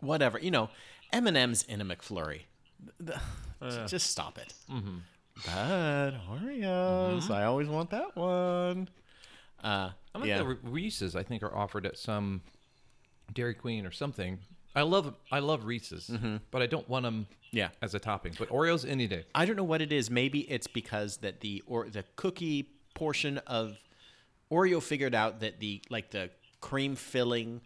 [0.00, 0.38] whatever.
[0.38, 0.68] You know,
[1.12, 2.42] M and M's in a McFlurry.
[3.00, 3.20] The-
[3.86, 4.52] just stop it.
[4.70, 4.98] Mm-hmm.
[5.46, 8.88] But Oreos, I always want that one.
[9.64, 10.38] Uh, I like yeah.
[10.38, 11.16] the Reese's.
[11.16, 12.42] I think are offered at some
[13.32, 14.38] Dairy Queen or something.
[14.76, 16.10] I love I love Reese's,
[16.50, 17.68] but I don't want them Yeah.
[17.80, 18.34] as a topping.
[18.38, 19.24] But Oreos any day.
[19.34, 20.10] I don't know what it is.
[20.10, 23.78] Maybe it's because that the or the cookie portion of
[24.50, 27.60] Oreo figured out that the like the cream filling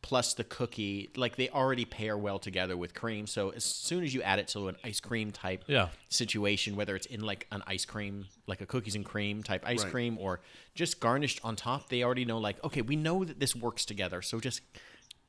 [0.00, 3.26] plus the cookie like they already pair well together with cream.
[3.26, 5.88] So as soon as you add it to an ice cream type Yeah.
[6.08, 9.82] situation, whether it's in like an ice cream, like a cookies and cream type ice
[9.82, 9.90] Right.
[9.90, 10.40] cream, or
[10.74, 14.22] just garnished on top, they already know like okay, we know that this works together.
[14.22, 14.60] So just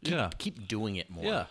[0.03, 0.29] keep, Yeah.
[0.37, 1.25] keep doing it more.
[1.25, 1.45] Yeah.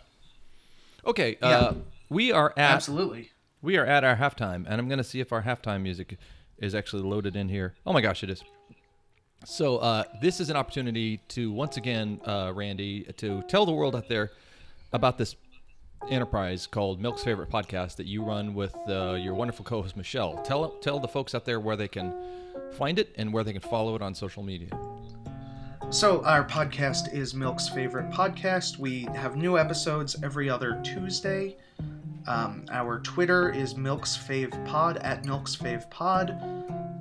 [1.05, 1.37] Okay.
[1.43, 1.75] Uh,
[2.09, 3.31] we are at Absolutely.
[3.63, 6.17] we are at our halftime, and I'm going to see if our halftime music
[6.59, 7.75] is actually loaded in here.
[7.87, 8.43] Oh my gosh, it is.
[9.45, 13.95] So uh, this is an opportunity to once again, uh, Randy, to tell the world
[13.95, 14.33] out there
[14.93, 15.37] about this
[16.11, 20.43] enterprise called Milk's Favorite Podcast that you run with uh, your wonderful co-host Michelle.
[20.43, 22.15] Tell tell the folks out there where they can
[22.73, 24.71] find it and where they can follow it on social media.
[25.91, 28.79] So, our podcast is Milk's favorite podcast.
[28.79, 31.57] We have new episodes every other Tuesday.
[32.27, 36.39] Um, our Twitter is Milk's Fave Pod at Milk's Fave Pod.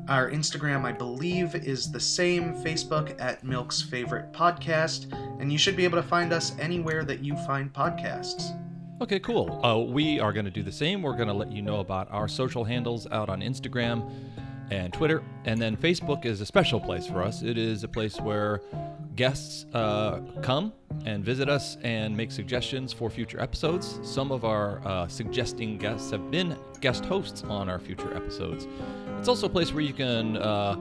[0.07, 5.11] Our Instagram, I believe, is the same Facebook at Milk's Favorite Podcast.
[5.41, 8.57] And you should be able to find us anywhere that you find podcasts.
[9.01, 9.59] Okay, cool.
[9.65, 11.01] Uh, we are going to do the same.
[11.01, 14.09] We're going to let you know about our social handles out on Instagram
[14.71, 15.23] and Twitter.
[15.45, 17.41] And then Facebook is a special place for us.
[17.41, 18.61] It is a place where
[19.15, 20.73] guests uh, come
[21.05, 23.99] and visit us and make suggestions for future episodes.
[24.03, 28.67] Some of our uh, suggesting guests have been guest hosts on our future episodes.
[29.19, 30.37] It's also a place where you can.
[30.37, 30.77] Uh,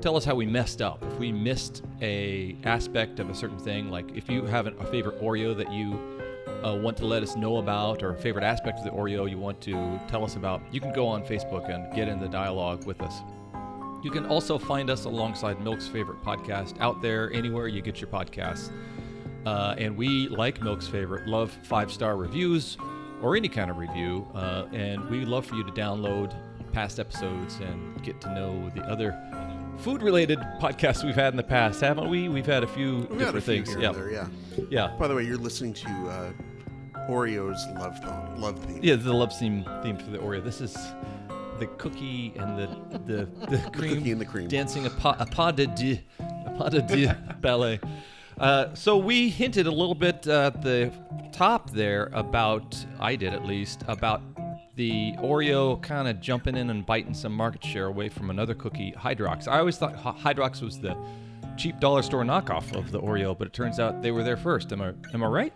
[0.00, 3.90] tell us how we messed up if we missed a aspect of a certain thing
[3.90, 6.15] like if you have a favorite oreo that you
[6.64, 9.60] uh, want to let us know about or favorite aspect of the Oreo you want
[9.62, 13.00] to tell us about, you can go on Facebook and get in the dialogue with
[13.00, 13.20] us.
[14.02, 18.10] You can also find us alongside Milk's favorite podcast out there anywhere you get your
[18.10, 18.70] podcasts.
[19.44, 22.76] Uh, and we, like Milk's favorite, love five star reviews
[23.22, 24.26] or any kind of review.
[24.34, 26.34] Uh, and we love for you to download
[26.72, 29.18] past episodes and get to know the other
[29.78, 32.28] food related podcasts we've had in the past, haven't we?
[32.28, 33.76] We've had a few We've different a few things.
[33.80, 33.92] yeah.
[33.92, 34.26] there, yeah.
[34.70, 34.96] Yeah.
[34.98, 36.32] By the way, you're listening to uh,
[37.08, 38.40] Oreo's love theme.
[38.40, 38.80] Love theme.
[38.82, 40.42] Yeah, the love theme theme for the Oreo.
[40.42, 40.74] This is
[41.58, 42.66] the cookie and the
[43.06, 44.48] the, the cream cookie and the cream.
[44.48, 47.08] dancing a pas, a pas de deux, a pas de deux
[47.40, 47.80] ballet.
[48.38, 50.92] Uh, so we hinted a little bit uh, at the
[51.32, 54.20] top there about, I did at least, about
[54.76, 58.92] the Oreo kind of jumping in and biting some market share away from another cookie,
[58.92, 59.48] Hydrox.
[59.48, 60.96] I always thought Hydrox was the
[61.56, 64.70] cheap dollar store knockoff of the Oreo, but it turns out they were there first.
[64.72, 65.52] Am I am I right?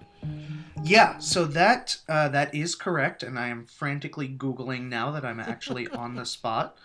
[0.82, 5.38] Yeah, so that uh, that is correct, and I am frantically googling now that I'm
[5.40, 6.76] actually on the spot.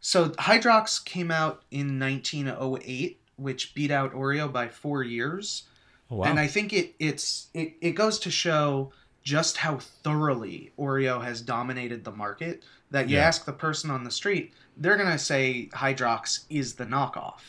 [0.00, 5.64] So Hydrox came out in 1908, which beat out Oreo by four years,
[6.10, 6.24] Oh, wow.
[6.26, 8.92] and I think it it's it, it goes to show
[9.28, 12.62] just how thoroughly Oreo has dominated the market.
[12.90, 13.26] That you Yeah.
[13.26, 17.40] ask the person on the street, they're gonna say Hydrox is the knockoff,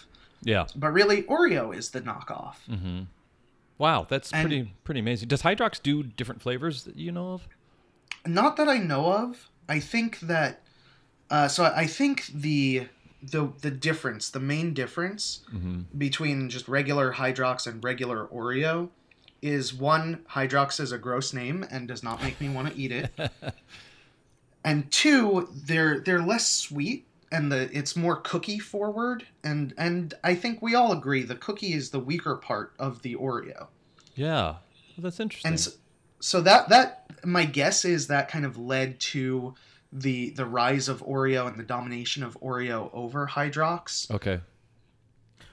[0.43, 0.65] yeah.
[0.75, 2.55] but really Oreo is the knockoff.
[2.69, 3.03] Mm-hmm.
[3.77, 5.29] Wow, that's And- pretty pretty amazing.
[5.29, 7.47] Does Hydrox do different flavors that you know of?
[8.25, 9.49] Not that I know of.
[9.69, 10.61] I think that
[11.29, 12.87] uh, so I think the
[13.23, 15.41] the the difference, the main difference
[15.97, 18.89] between just regular Hydrox and regular Oreo
[19.41, 22.91] is one Hydrox is a gross name and does not make me want to eat
[22.91, 23.11] it.
[24.63, 30.35] and two, they're they're less sweet and the it's more cookie forward and and I
[30.35, 33.67] think we all agree the cookie is the weaker part of the Oreo.
[34.15, 35.49] Yeah, well, that's interesting.
[35.49, 35.71] And so,
[36.19, 39.53] so that that my guess is that kind of led to
[39.91, 44.11] the the rise of Oreo and the domination of Oreo over Hydrox.
[44.11, 44.41] okay.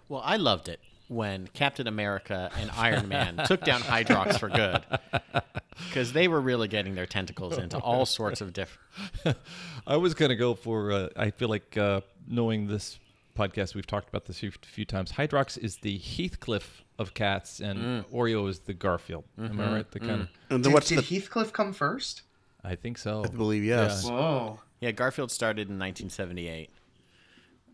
[0.08, 4.82] Well, I loved it when Captain America and Iron Man took down Hydrox for good.
[5.88, 9.36] Because they were really getting their tentacles into all sorts of different.
[9.86, 10.90] I was gonna go for.
[10.90, 12.98] Uh, I feel like uh, knowing this
[13.36, 15.12] podcast, we've talked about this a few, few times.
[15.12, 19.24] Hydrox is the Heathcliff of cats, and Oreo is the Garfield.
[19.38, 19.90] Am I right?
[19.90, 20.18] The kind of.
[20.20, 21.02] And then Did, what's did the?
[21.02, 22.22] Heathcliff come first?
[22.64, 23.22] I think so.
[23.24, 24.08] I believe yes.
[24.08, 24.60] Whoa.
[24.80, 26.70] Yeah, Garfield started in 1978.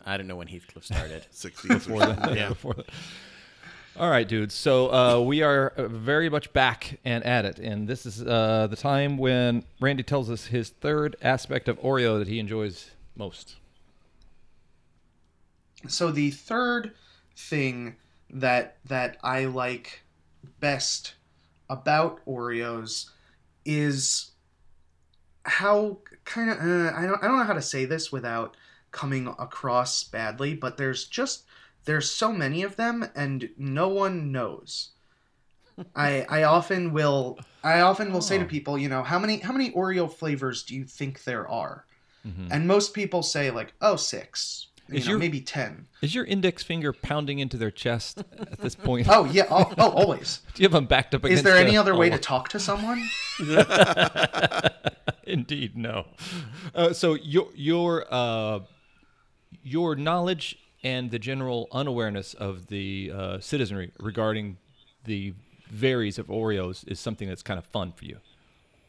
[0.05, 1.27] I don't know when Heathcliff started.
[1.33, 2.37] 60s before or that.
[2.37, 2.49] Yeah.
[2.51, 2.87] before that.
[3.97, 4.55] All right, dudes.
[4.55, 8.67] So uh, we are uh, very much back and at it, and this is uh,
[8.69, 13.57] the time when Randy tells us his third aspect of Oreo that he enjoys most.
[15.89, 16.93] So the third
[17.37, 17.97] thing
[18.31, 20.05] that that I like
[20.59, 21.15] best
[21.69, 23.11] about Oreos
[23.65, 24.31] is
[25.45, 28.57] how kind of uh, I don't I don't know how to say this without
[28.93, 31.45] coming across badly, but there's just
[31.85, 34.91] there's so many of them and no one knows.
[35.97, 38.49] I I often will I often will say to Oh.
[38.49, 41.85] people, you know, how many how many Oreo flavors do you think there are?
[42.27, 42.49] Mhm.
[42.53, 45.87] And most people say like, oh, six, you Is know, your- maybe ten.
[46.03, 49.09] Is your index finger pounding into their chest at this point?
[49.11, 50.41] Oh yeah, oh, oh always.
[50.55, 51.39] Do you have them backed up against?
[51.41, 53.09] Is there any a- other way a to talk to someone?
[55.25, 56.07] Indeed, no.
[56.75, 58.61] Uh, so your your uh,
[59.63, 64.57] your knowledge and the general unawareness of the uh, citizenry regarding
[65.05, 65.35] the
[65.69, 68.19] varies of Oreos is something that's kind of fun for you.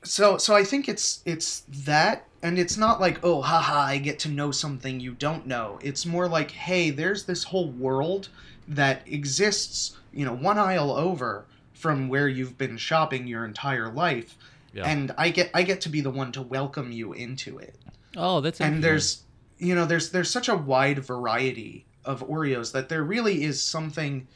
[0.04, 4.20] So so I think it's it's that and it's not like, oh haha, I get
[4.20, 5.80] to know something you don't know.
[5.82, 8.28] It's more like, hey, there's this whole world
[8.68, 14.38] that exists, you know, one aisle over from where you've been shopping your entire life.
[14.74, 14.88] Yeah.
[14.88, 17.76] And I get I get to be the one to welcome you into it.
[18.18, 19.24] Oh, that's and there's
[19.58, 24.28] you know there's there's such a wide variety of Oreos that there really is something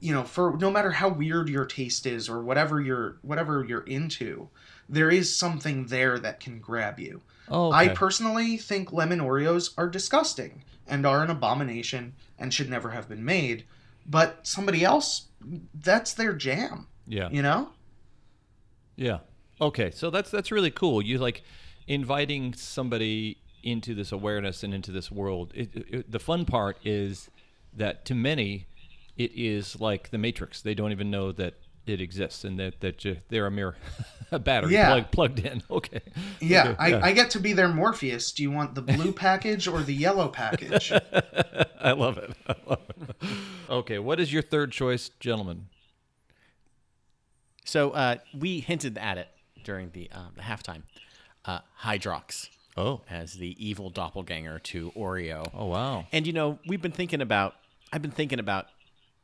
[0.00, 3.82] you know for no matter how weird your taste is or whatever you're whatever you're
[3.82, 4.48] into
[4.88, 7.22] there is something there that can grab you.
[7.48, 12.90] oh, I personally think lemon Oreos are disgusting and are an abomination and should never
[12.90, 13.64] have been made,
[14.06, 15.28] but somebody else
[15.74, 17.28] that's their jam, yeah.
[17.30, 17.70] you know?
[18.96, 19.18] Yeah.
[19.60, 21.02] Okay, so that's that's really cool.
[21.02, 21.42] You like
[21.86, 25.52] inviting somebody into this awareness and into this world.
[25.54, 27.30] It, it, the fun part is
[27.74, 28.66] that to many,
[29.16, 30.60] it is like the Matrix.
[30.62, 33.74] They don't even know that it exists and that that ju- they're a mere
[34.30, 34.88] a battery Yeah.
[34.92, 35.62] plug, plugged in.
[35.70, 36.00] Okay.
[36.40, 37.00] Yeah, Okay, I, yeah.
[37.04, 38.30] I get to be their Morpheus.
[38.32, 40.92] Do you want the blue package or the yellow package?
[41.80, 42.32] I love it.
[42.46, 43.28] I love it.
[43.68, 45.66] okay, what is your third choice, gentlemen?
[47.64, 49.28] So uh, we hinted at it
[49.64, 50.82] during the, uh, the halftime.
[51.44, 53.02] Uh, Hydrox Oh.
[53.10, 55.50] as the evil doppelganger to Oreo.
[55.54, 56.06] Oh wow.
[56.12, 57.54] And you know, we've been thinking about
[57.92, 58.66] I've been thinking about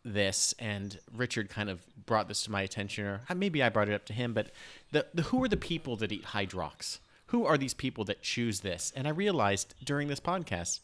[0.04, 3.94] this and Richard kind of brought this to my attention or maybe I brought it
[3.94, 4.50] up to him, but
[4.92, 6.98] the, the who are the people that eat Hydrox?
[7.26, 8.92] Who are these people that choose this?
[8.96, 10.80] And I realized during this podcast,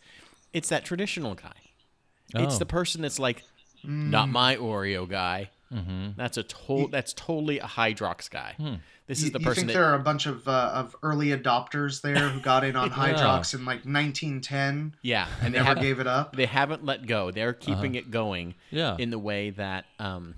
[0.53, 1.53] it's that traditional guy.
[2.35, 2.43] Oh.
[2.43, 3.43] It's the person that's like,
[3.83, 4.33] not mm.
[4.33, 5.51] my Oreo guy.
[5.75, 6.09] Mm-hmm.
[6.17, 8.55] That's a to- that's totally a Hydrox guy.
[9.07, 10.97] This you, is the you person think that there are a bunch of uh, of
[11.03, 15.79] early adopters there who got in on Hydrox in like 1910 yeah, and they never
[15.81, 16.35] gave it up?
[16.37, 17.31] they haven't let go.
[17.31, 18.07] They're keeping Uh-huh.
[18.07, 18.97] it going Yeah.
[18.99, 20.35] in the way that um,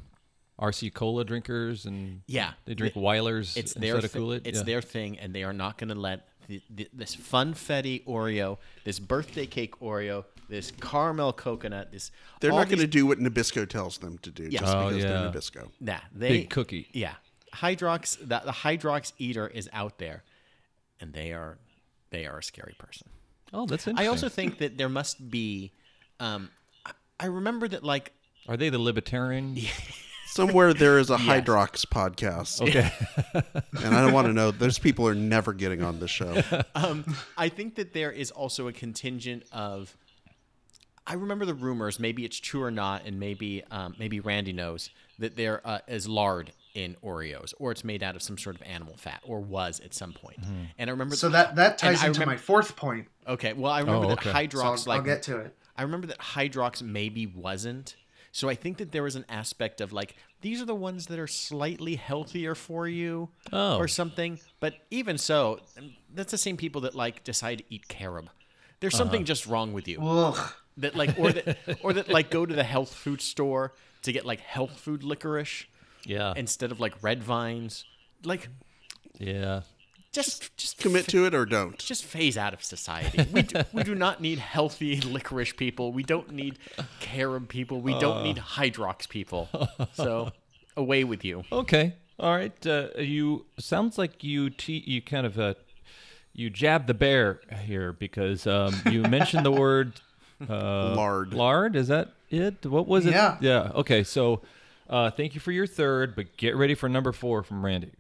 [0.61, 2.53] RC cola drinkers and Yeah.
[2.65, 4.47] they drink Weilers It's instead their of thi- Kool Aid.
[4.47, 8.59] It's their thing, and they are not going to let the, the, this funfetti Oreo,
[8.85, 13.19] this birthday cake Oreo, this caramel coconut, this They're all not going to do what
[13.19, 14.61] Nabisco tells them to do Yeah.
[14.61, 15.09] just Oh, because yeah.
[15.23, 15.71] they're Nabisco.
[15.81, 16.89] Nah, they big cookie.
[16.93, 17.15] Yeah,
[17.55, 18.19] Hydrox.
[18.19, 20.23] The, the Hydrox eater is out there,
[21.01, 21.59] and they are
[22.11, 23.09] they are a scary person.
[23.53, 25.73] Oh, that's I also think that there must be.
[26.21, 26.51] Um,
[26.85, 28.13] I- I remember that like
[28.49, 29.57] Are they the libertarian?
[30.27, 32.61] Somewhere there is a Hydrox podcast.
[32.61, 32.91] Okay.
[33.85, 34.51] And I don't want to know.
[34.51, 36.43] Those people are never getting on the show.
[36.75, 37.05] um,
[37.39, 39.97] I think that there is also a contingent of.
[41.07, 42.01] I remember the rumors.
[42.01, 46.09] Maybe it's true or not, and maybe um, maybe Randy knows that there uh, is
[46.09, 49.81] lard in Oreos, or it's made out of some sort of animal fat, or was
[49.81, 50.39] at some point.
[50.79, 53.09] And I remember So that that ties into remember- my fourth point.
[53.27, 54.19] Okay, well, I remember Oh, that.
[54.19, 55.57] Hydrox So I'll, like I'll get to it.
[55.77, 57.97] I remember that Hydrox maybe wasn't.
[58.33, 61.19] So I think that there was an aspect of like these are the ones that
[61.19, 63.79] are slightly healthier for you Oh.
[63.79, 64.39] or something.
[64.61, 65.61] But even so,
[66.15, 68.29] that's the same people that like decide to eat carob.
[68.81, 70.01] There's something just wrong with you.
[70.03, 70.53] Ugh.
[70.79, 73.73] That like or that or that like go to the health food store
[74.03, 75.65] to get like health food licorice
[76.05, 76.35] yeah.
[76.37, 77.85] instead of like red vines.
[78.25, 78.49] Like
[79.19, 79.63] yeah.
[80.13, 81.79] just just Commit to it or don't.
[81.79, 83.27] just phase out of society.
[83.33, 85.93] We do, we do not need healthy licorice people.
[85.93, 86.59] We don't need
[87.01, 87.81] carob people.
[87.81, 89.49] We don't need hydrox people.
[89.95, 90.33] So
[90.77, 91.45] away with you.
[91.51, 91.95] Okay.
[92.19, 92.67] All right.
[92.67, 95.55] Uh, you sounds like you te- you kind of uh,
[96.33, 100.01] you jab the bear here because um, you mentioned the word
[100.49, 101.35] uh, Lard.
[101.35, 101.77] Lard.
[101.77, 102.65] Is that it?
[102.67, 103.13] What was it?
[103.13, 103.39] Yeah.
[103.41, 103.71] Yeah.
[103.75, 104.03] Okay.
[104.05, 104.43] So,
[104.89, 107.93] uh, thank you for your third, but get ready for number four from Randy.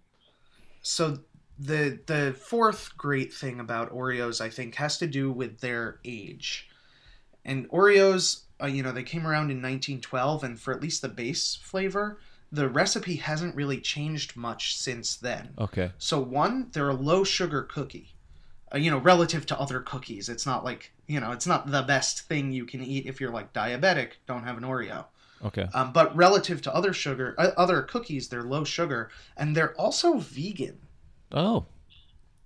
[0.83, 1.19] So
[1.59, 6.69] the the fourth great thing about Oreos, I think, has to do with their age.
[7.45, 11.09] And Oreos, uh, you know, they came around in 1912, and for at least the
[11.09, 12.19] base flavor,
[12.51, 15.51] the recipe hasn't really changed much since then.
[15.59, 15.93] Okay.
[15.99, 18.16] So one, they're a low sugar cookie.
[18.75, 21.83] Uh, you know, relative to other cookies, it's not like you know, it's not the
[21.83, 24.13] best thing you can eat if you're like diabetic.
[24.27, 25.05] Don't have an Oreo.
[25.45, 25.67] Okay.
[25.75, 30.17] Um, but relative to other sugar, uh, other cookies, they're low sugar, and they're also
[30.19, 30.79] vegan.
[31.31, 31.67] Oh,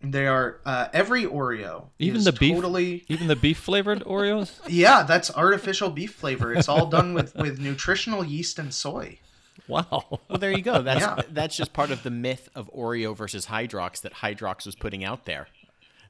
[0.02, 1.86] They are uh, every Oreo.
[1.98, 3.04] even is the beef, totally.
[3.08, 4.58] even the beef flavored Oreos.
[4.68, 6.52] Yeah, that's artificial beef flavor.
[6.52, 9.18] It's all done with with nutritional yeast and soy.
[9.68, 10.20] Wow.
[10.28, 10.82] Well, there you go.
[10.82, 11.20] That's Yeah.
[11.30, 15.26] that's just part of the myth of Oreo versus Hydrox that Hydrox was putting out
[15.26, 15.46] there.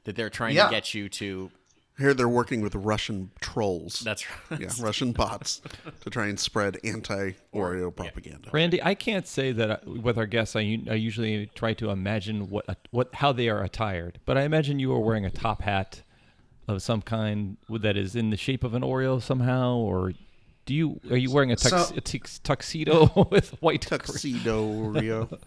[0.05, 0.67] That they're trying Yeah.
[0.67, 1.51] to get you to.
[1.99, 4.01] Here they're working with Russian trolls.
[4.01, 4.59] That's right.
[4.61, 5.61] yeah, Russian bots
[6.01, 8.49] to try and spread anti-Oreo propaganda.
[8.53, 10.57] Randy, I can't say that I, with our guests.
[10.57, 14.79] I usually try to imagine what uh, what how they are attired, but I imagine
[14.79, 16.03] you are wearing a top hat
[16.67, 20.15] of some kind that is in the shape of an Oreo somehow, or
[20.65, 25.39] do you are you wearing a, tux, So- a tux, tuxedo with white Tuxedo Oreo.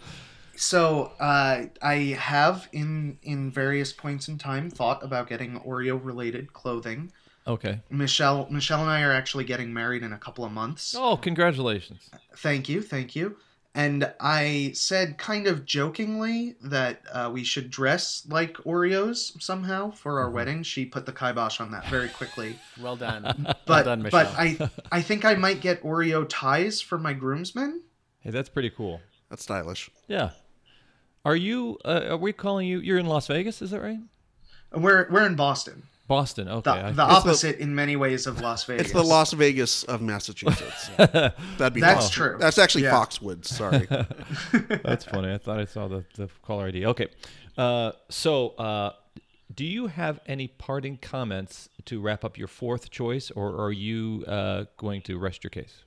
[0.55, 6.53] So uh, I have in in various points in time thought about getting Oreo related
[6.53, 7.11] clothing.
[7.47, 7.79] Okay.
[7.89, 10.95] Michelle Michelle and I are actually getting married in a couple of months.
[10.97, 12.09] Oh, congratulations.
[12.37, 13.35] Thank you, thank you.
[13.75, 20.19] And I said kind of jokingly that uh, we should dress like Oreos somehow for
[20.19, 20.61] our wedding.
[20.61, 22.55] She put the kibosh on that very quickly.
[22.79, 23.23] Well done.
[23.67, 24.25] well done, Michelle.
[24.25, 27.81] but I I think I might get Oreo ties for my groomsmen.
[28.19, 29.01] Hey, that's pretty cool.
[29.29, 29.89] That's stylish.
[30.07, 30.29] Yeah.
[31.25, 31.77] Are you?
[31.85, 32.79] Uh, are we calling you?
[32.79, 33.99] You're in Las Vegas, is that right?
[34.73, 35.83] We're we're in Boston.
[36.07, 36.49] Boston.
[36.49, 36.81] Okay.
[36.87, 38.87] The, the opposite in many ways of Las Vegas.
[38.87, 40.89] It's the Las Vegas of Massachusetts.
[40.97, 42.35] That'd be That's Fox- true.
[42.39, 42.91] That's actually Yeah.
[42.91, 43.45] Foxwoods.
[43.45, 43.87] Sorry.
[44.83, 45.31] That's funny.
[45.31, 46.85] I thought I saw the, the caller ID.
[46.87, 47.07] Okay.
[47.57, 48.91] Uh, so, uh,
[49.55, 54.25] do you have any parting comments to wrap up your fourth choice, or are you
[54.27, 55.83] uh, going to rest your case?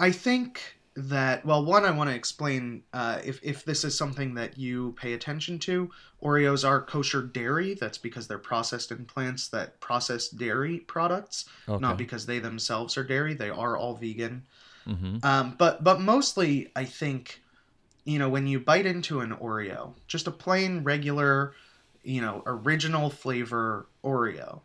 [0.00, 0.60] I think
[0.96, 4.92] that well, one, I want to explain uh, if if this is something that you
[4.92, 5.90] pay attention to.
[6.22, 7.74] Oreos are kosher dairy.
[7.74, 11.80] That's because they're processed in plants that process dairy products, Okay.
[11.80, 13.34] not because they themselves are dairy.
[13.34, 14.44] They are all vegan.
[14.86, 17.42] hmm Um, but but mostly, I think,
[18.04, 21.54] you know, when you bite into an Oreo, just a plain regular,
[22.04, 24.60] you know, original flavor Oreo,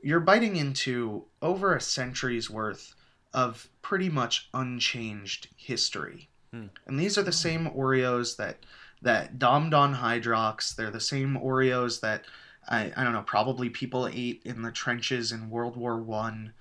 [0.00, 2.94] you're biting into over a century's worth
[3.34, 6.28] of pretty much unchanged history.
[6.52, 6.66] Hmm.
[6.86, 7.34] And these are the hmm.
[7.36, 8.58] same Oreos that
[9.02, 10.74] that dommed on Hydrox.
[10.74, 12.24] They're the same Oreos that
[12.68, 16.54] I, I don't know, probably people ate in the trenches in World War One.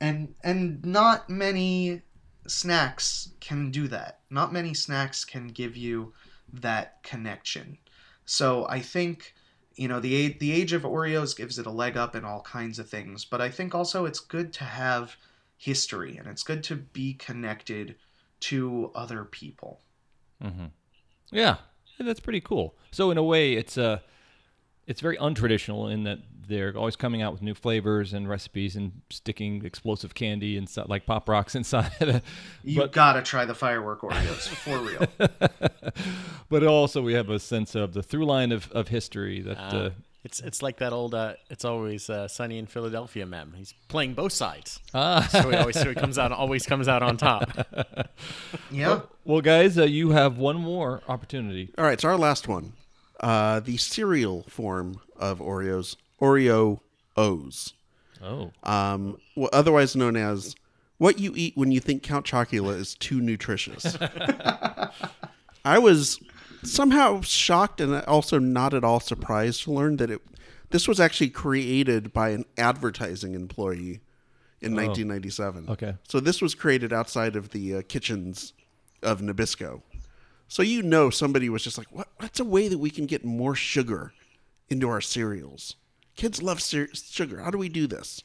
[0.00, 2.02] And and not many
[2.46, 4.20] snacks can do that.
[4.30, 6.12] Not many snacks can give you
[6.52, 7.78] that connection.
[8.24, 9.34] So I think
[9.74, 12.42] you know the a- the age of Oreos gives it a leg up in all
[12.42, 15.16] kinds of things, but I think also it's good to have
[15.64, 17.96] history and it's good to be connected
[18.38, 19.80] to other people.
[21.30, 21.56] Yeah,
[21.98, 22.74] that's pretty cool.
[22.90, 24.00] So in a way, it's uh,
[24.86, 29.00] it's very untraditional in that they're always coming out with new flavors and recipes and
[29.08, 32.22] sticking explosive candy inside, like pop rocks inside.
[32.62, 35.06] You but gotta try the firework Oreos for real.
[36.50, 39.90] but also we have a sense of the through line of, of history that uh,
[40.24, 43.52] It's it's like that old uh, it's always uh, sunny in Philadelphia mem.
[43.56, 44.80] He's playing both sides.
[44.94, 45.28] Ah.
[45.30, 47.50] so he always so he comes out always comes out on top.
[48.70, 49.02] Yeah.
[49.24, 51.70] Well, guys, uh, you have one more opportunity.
[51.78, 52.72] All right, so our last one,
[53.20, 56.80] uh, the cereal form of Oreos, Oreo
[57.16, 57.74] O's,
[58.22, 60.56] Oh, um, wh- otherwise known as
[60.98, 63.96] what you eat when you think Count Chocula is too nutritious.
[65.64, 66.20] I was
[66.64, 70.20] somehow shocked and also not at all surprised to learn that it
[70.70, 74.00] this was actually created by an advertising employee
[74.60, 75.66] in 1997.
[75.68, 75.94] okay.
[76.08, 78.54] So this was created outside of the uh, kitchens
[79.02, 79.82] of Nabisco.
[80.48, 83.24] So you know somebody was just like, what, what's a way that we can get
[83.24, 84.12] more sugar
[84.68, 85.76] into our cereals?
[86.16, 87.40] Kids love sugar.
[87.40, 88.22] How do we do this?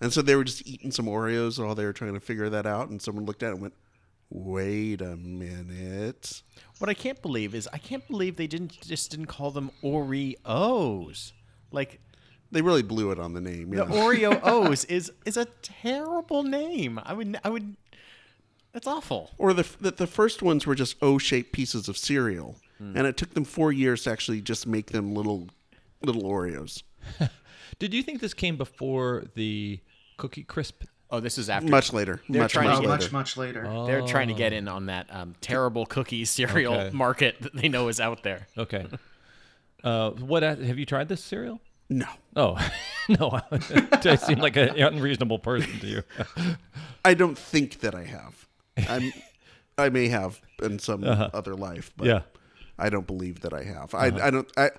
[0.00, 2.66] And so they were just eating some Oreos while they were trying to figure that
[2.66, 2.88] out.
[2.88, 3.74] And someone looked at it and went,
[4.34, 6.42] wait a minute.
[6.78, 11.32] What I can't believe is I can't believe they didn't just didn't call them Oreos.
[11.70, 12.00] Like
[12.50, 13.70] They really blew it on the name.
[13.70, 13.84] the Yeah.
[13.84, 17.00] Oreo O's is is a terrible name.
[17.02, 17.76] I would I would
[18.72, 19.30] that's awful.
[19.38, 22.96] or the, the the first ones were just O-shaped pieces of cereal, hmm.
[22.96, 25.48] and it took them four years to actually just make them little
[26.02, 26.82] little Oreos.
[27.78, 29.78] did you think this came before the
[30.16, 30.82] Cookie Crisp?
[31.10, 33.36] Oh, this is after Much later, They're much trying to much Oh, get- much, much
[33.36, 33.84] later.
[33.86, 36.96] They're trying to get in on that um, terrible cookie cereal Okay.
[36.96, 38.48] market that they know is out there.
[38.58, 38.86] Okay.
[39.82, 41.60] Uh, what have you tried this cereal?
[41.90, 42.56] No, Oh,
[43.08, 43.40] no.
[43.52, 46.02] I seem like an unreasonable person to you.
[47.04, 48.48] I don't think that I have.
[48.88, 49.12] I'm,
[49.76, 52.22] I may have in some other life, but Yeah.
[52.78, 53.94] I don't believe that I have.
[53.94, 54.50] I, I don't.
[54.56, 54.70] I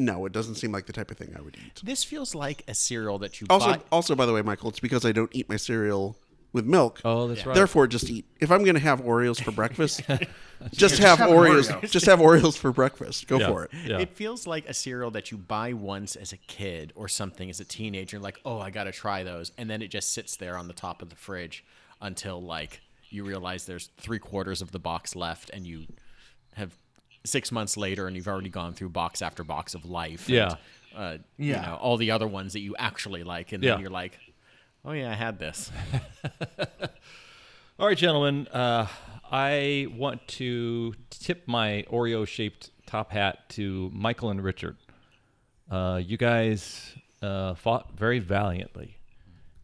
[0.00, 1.80] no, it doesn't seem like the type of thing I would eat.
[1.84, 3.80] This feels like a cereal that you Also, buy.
[3.92, 6.16] also by the way, Michael, it's because I don't eat my cereal
[6.52, 7.00] with milk.
[7.04, 7.54] Oh, that's right.
[7.54, 8.24] Therefore, just eat.
[8.40, 10.02] If I'm going to have Oreos for breakfast,
[10.72, 11.70] just have have Oreos.
[11.70, 11.90] Oreos.
[11.92, 13.28] Just have Oreos for breakfast.
[13.28, 13.46] Go Yeah.
[13.48, 13.70] for it.
[13.86, 13.98] Yeah.
[14.00, 17.60] It feels like a cereal that you buy once as a kid or something as
[17.60, 19.52] a teenager, like, oh, I got to try those.
[19.58, 21.64] And then it just sits there on the top of the fridge
[22.00, 22.80] until, like,
[23.10, 25.86] you realize there's three quarters of the box left and you
[26.54, 26.76] have
[27.24, 30.26] six months later and you've already gone through box after box of life.
[30.28, 30.54] and, Yeah.
[30.96, 31.60] uh, Yeah.
[31.60, 33.52] You know, all the other ones that you actually like.
[33.52, 33.72] And Yeah.
[33.72, 34.18] then you're like,
[34.84, 35.70] oh, yeah, I had this.
[37.78, 38.46] All right, gentlemen.
[38.48, 38.86] Uh,
[39.30, 44.76] I want to tip my Oreo shaped top hat to Michael and Richard.
[45.70, 48.96] Uh, you guys uh, fought very valiantly.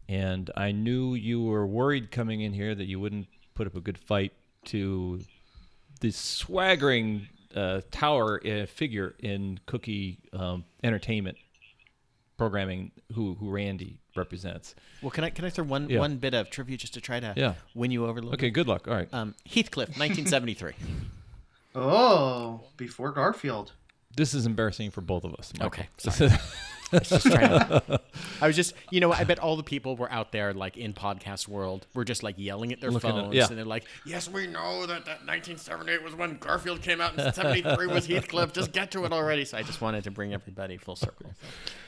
[0.09, 3.81] And I knew you were worried coming in here that you wouldn't put up a
[3.81, 4.31] good fight
[4.65, 5.19] to
[5.99, 7.27] the swaggering
[7.57, 11.37] uh, tower uh, figure in cookie um, entertainment
[12.37, 14.75] programming who, who Randy represents.
[15.01, 15.99] Well, can I can I throw one Yeah.
[15.99, 17.55] one bit of trivia just to try to Yeah.
[17.73, 18.53] win you over a little Okay, bit?
[18.53, 18.87] good luck.
[18.87, 19.11] All right.
[19.13, 20.73] Um, Heathcliff, 1973.
[21.75, 23.73] Oh, before Garfield.
[24.15, 25.53] This is embarrassing for both of us.
[25.53, 25.67] Michael.
[25.67, 26.21] Okay, This
[26.93, 28.01] is- just trying to,
[28.41, 30.93] I was just, you know, I bet all the people were out there, like in
[30.93, 33.47] podcast world, were just like yelling at their Looking at- phones, yeah.
[33.47, 37.33] and they're like, "Yes, we know that that 1978 was when Garfield came out, and
[37.33, 38.53] 73 was Heathcliff.
[38.53, 41.31] Just get to it already." So I just wanted to bring everybody full circle.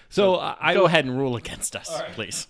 [0.09, 2.47] so I, I Go ahead and rule against us, please.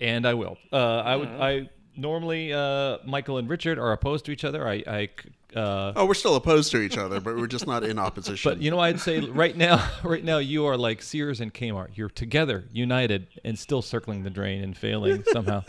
[0.00, 0.56] and I will.
[0.72, 1.28] Uh, I would.
[1.28, 1.42] Mm-hmm.
[1.42, 4.66] I normally uh, Michael and Richard are opposed to each other.
[4.66, 4.82] I.
[4.86, 5.08] I
[5.54, 8.50] uh, Oh, we're still opposed to each other, but we're just not in opposition.
[8.50, 11.90] but you know, I'd say right now, right now, you are like Sears and Kmart.
[11.94, 15.62] You're together, united, and still circling the drain and failing somehow.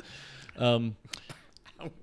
[0.58, 0.96] Um,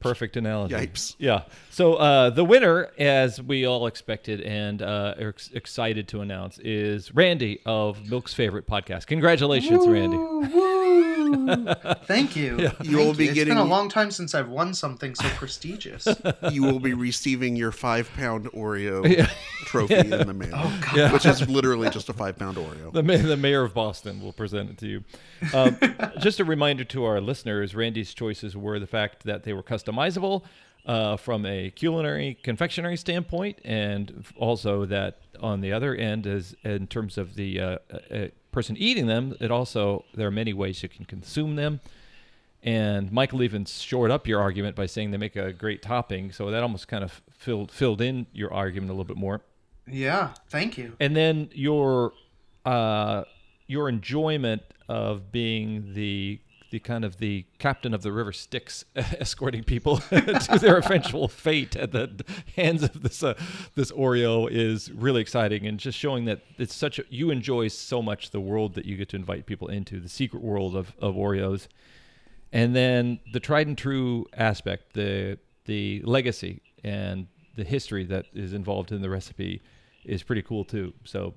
[0.00, 0.74] perfect analogy.
[0.74, 1.16] Yipes.
[1.18, 1.42] Yeah.
[1.70, 6.58] So uh, the winner, as we all expected and uh, are ex- excited to announce,
[6.58, 9.06] is Randy of Milk's favorite podcast.
[9.06, 10.16] Congratulations, Randy.
[10.16, 11.21] Woo!
[12.06, 12.70] Thank you.
[12.82, 16.06] You will be It's getting- been a long time since I've won something so prestigious.
[16.50, 19.26] you will be receiving your five pound Oreo
[19.64, 22.92] trophy in the mail, which is literally just a five pound Oreo.
[22.92, 25.04] The, ma- the mayor of Boston will present it to you.
[25.54, 25.76] Um,
[26.20, 30.42] just a reminder to our listeners Randy's choices were the fact that they were customizable
[30.86, 36.86] uh, from a culinary confectionery standpoint, and also that on the other end, as in
[36.88, 37.78] terms of the uh,
[38.12, 41.80] uh, person eating them, it also there are many ways you can consume them.
[42.62, 46.48] And Michael even shored up your argument by saying they make a great topping, so
[46.50, 49.42] that almost kind of filled filled in your argument a little bit more
[49.86, 50.96] yeah, thank you.
[51.00, 52.12] and then your
[52.64, 53.24] uh,
[53.66, 56.40] your enjoyment of being the
[56.72, 61.76] the kind of the captain of the river Styx escorting people to their eventual fate
[61.76, 62.24] at the
[62.56, 63.34] hands of this uh,
[63.74, 68.00] this Oreo is really exciting and just showing that it's such a, you enjoy so
[68.00, 71.14] much the world that you get to invite people into the secret world of, of
[71.14, 71.68] Oreos.
[72.54, 78.54] And then the tried and true aspect the the legacy and the history that is
[78.54, 79.60] involved in the recipe
[80.04, 80.94] is pretty cool too.
[81.04, 81.34] So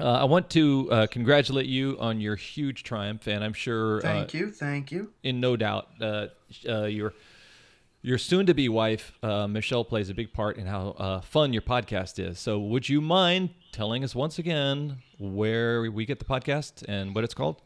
[0.00, 4.34] uh, I want to uh, congratulate you on your huge triumph, and I'm sure, Thank
[4.34, 5.12] uh, you, thank you.
[5.22, 6.26] in no doubt, uh,
[6.68, 7.14] uh, your
[8.00, 12.18] your soon-to-be wife uh, Michelle plays a big part in how uh, fun your podcast
[12.24, 12.38] is.
[12.38, 17.24] So, would you mind telling us once again where we get the podcast and what
[17.24, 17.60] it's called?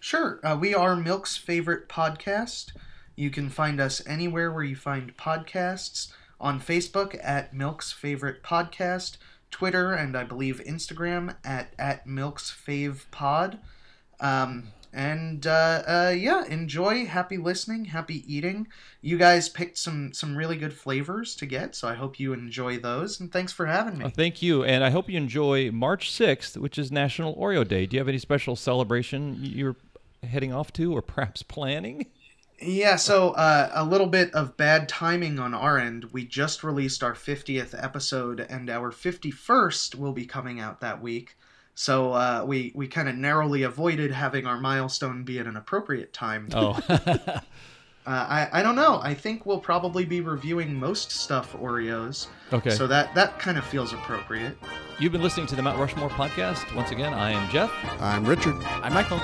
[0.00, 0.40] Sure.
[0.42, 2.72] Uh, we are Milk's favorite podcast.
[3.16, 9.18] You can find us anywhere where you find podcasts on Facebook at Milk's favorite podcast,
[9.54, 13.60] Twitter, and I believe Instagram at at Milk's fave pod.
[14.18, 17.06] Um, and uh, uh, yeah, enjoy.
[17.06, 17.84] Happy listening.
[17.84, 18.66] Happy eating.
[19.00, 22.78] You guys picked some some really good flavors to get, so I hope you enjoy
[22.78, 23.20] those.
[23.20, 24.06] And thanks for having me.
[24.06, 27.86] Uh, thank you, and I hope you enjoy March 6th, which is National Oreo Day.
[27.86, 29.76] Do you have any special celebration you're
[30.24, 32.06] heading off to, or perhaps planning?
[32.60, 36.06] Yeah, so uh, a little bit of bad timing on our end.
[36.12, 41.36] We just released our 50th episode, and our 51st will be coming out that week.
[41.74, 46.12] So uh, we we kind of narrowly avoided having our milestone be at an appropriate
[46.12, 46.48] time.
[46.54, 46.78] Oh,
[48.06, 48.10] Uh,
[48.52, 49.00] I I don't know.
[49.02, 52.26] I think we'll probably be reviewing Most Stuf Oreos.
[52.52, 52.68] okay.
[52.68, 54.58] So that that kind of feels appropriate.
[54.98, 56.74] You've been listening to the Mount Rushmore podcast.
[56.76, 57.72] Once again, I am Jeff.
[58.00, 58.56] I'm Richard.
[58.82, 59.20] I'm Michael.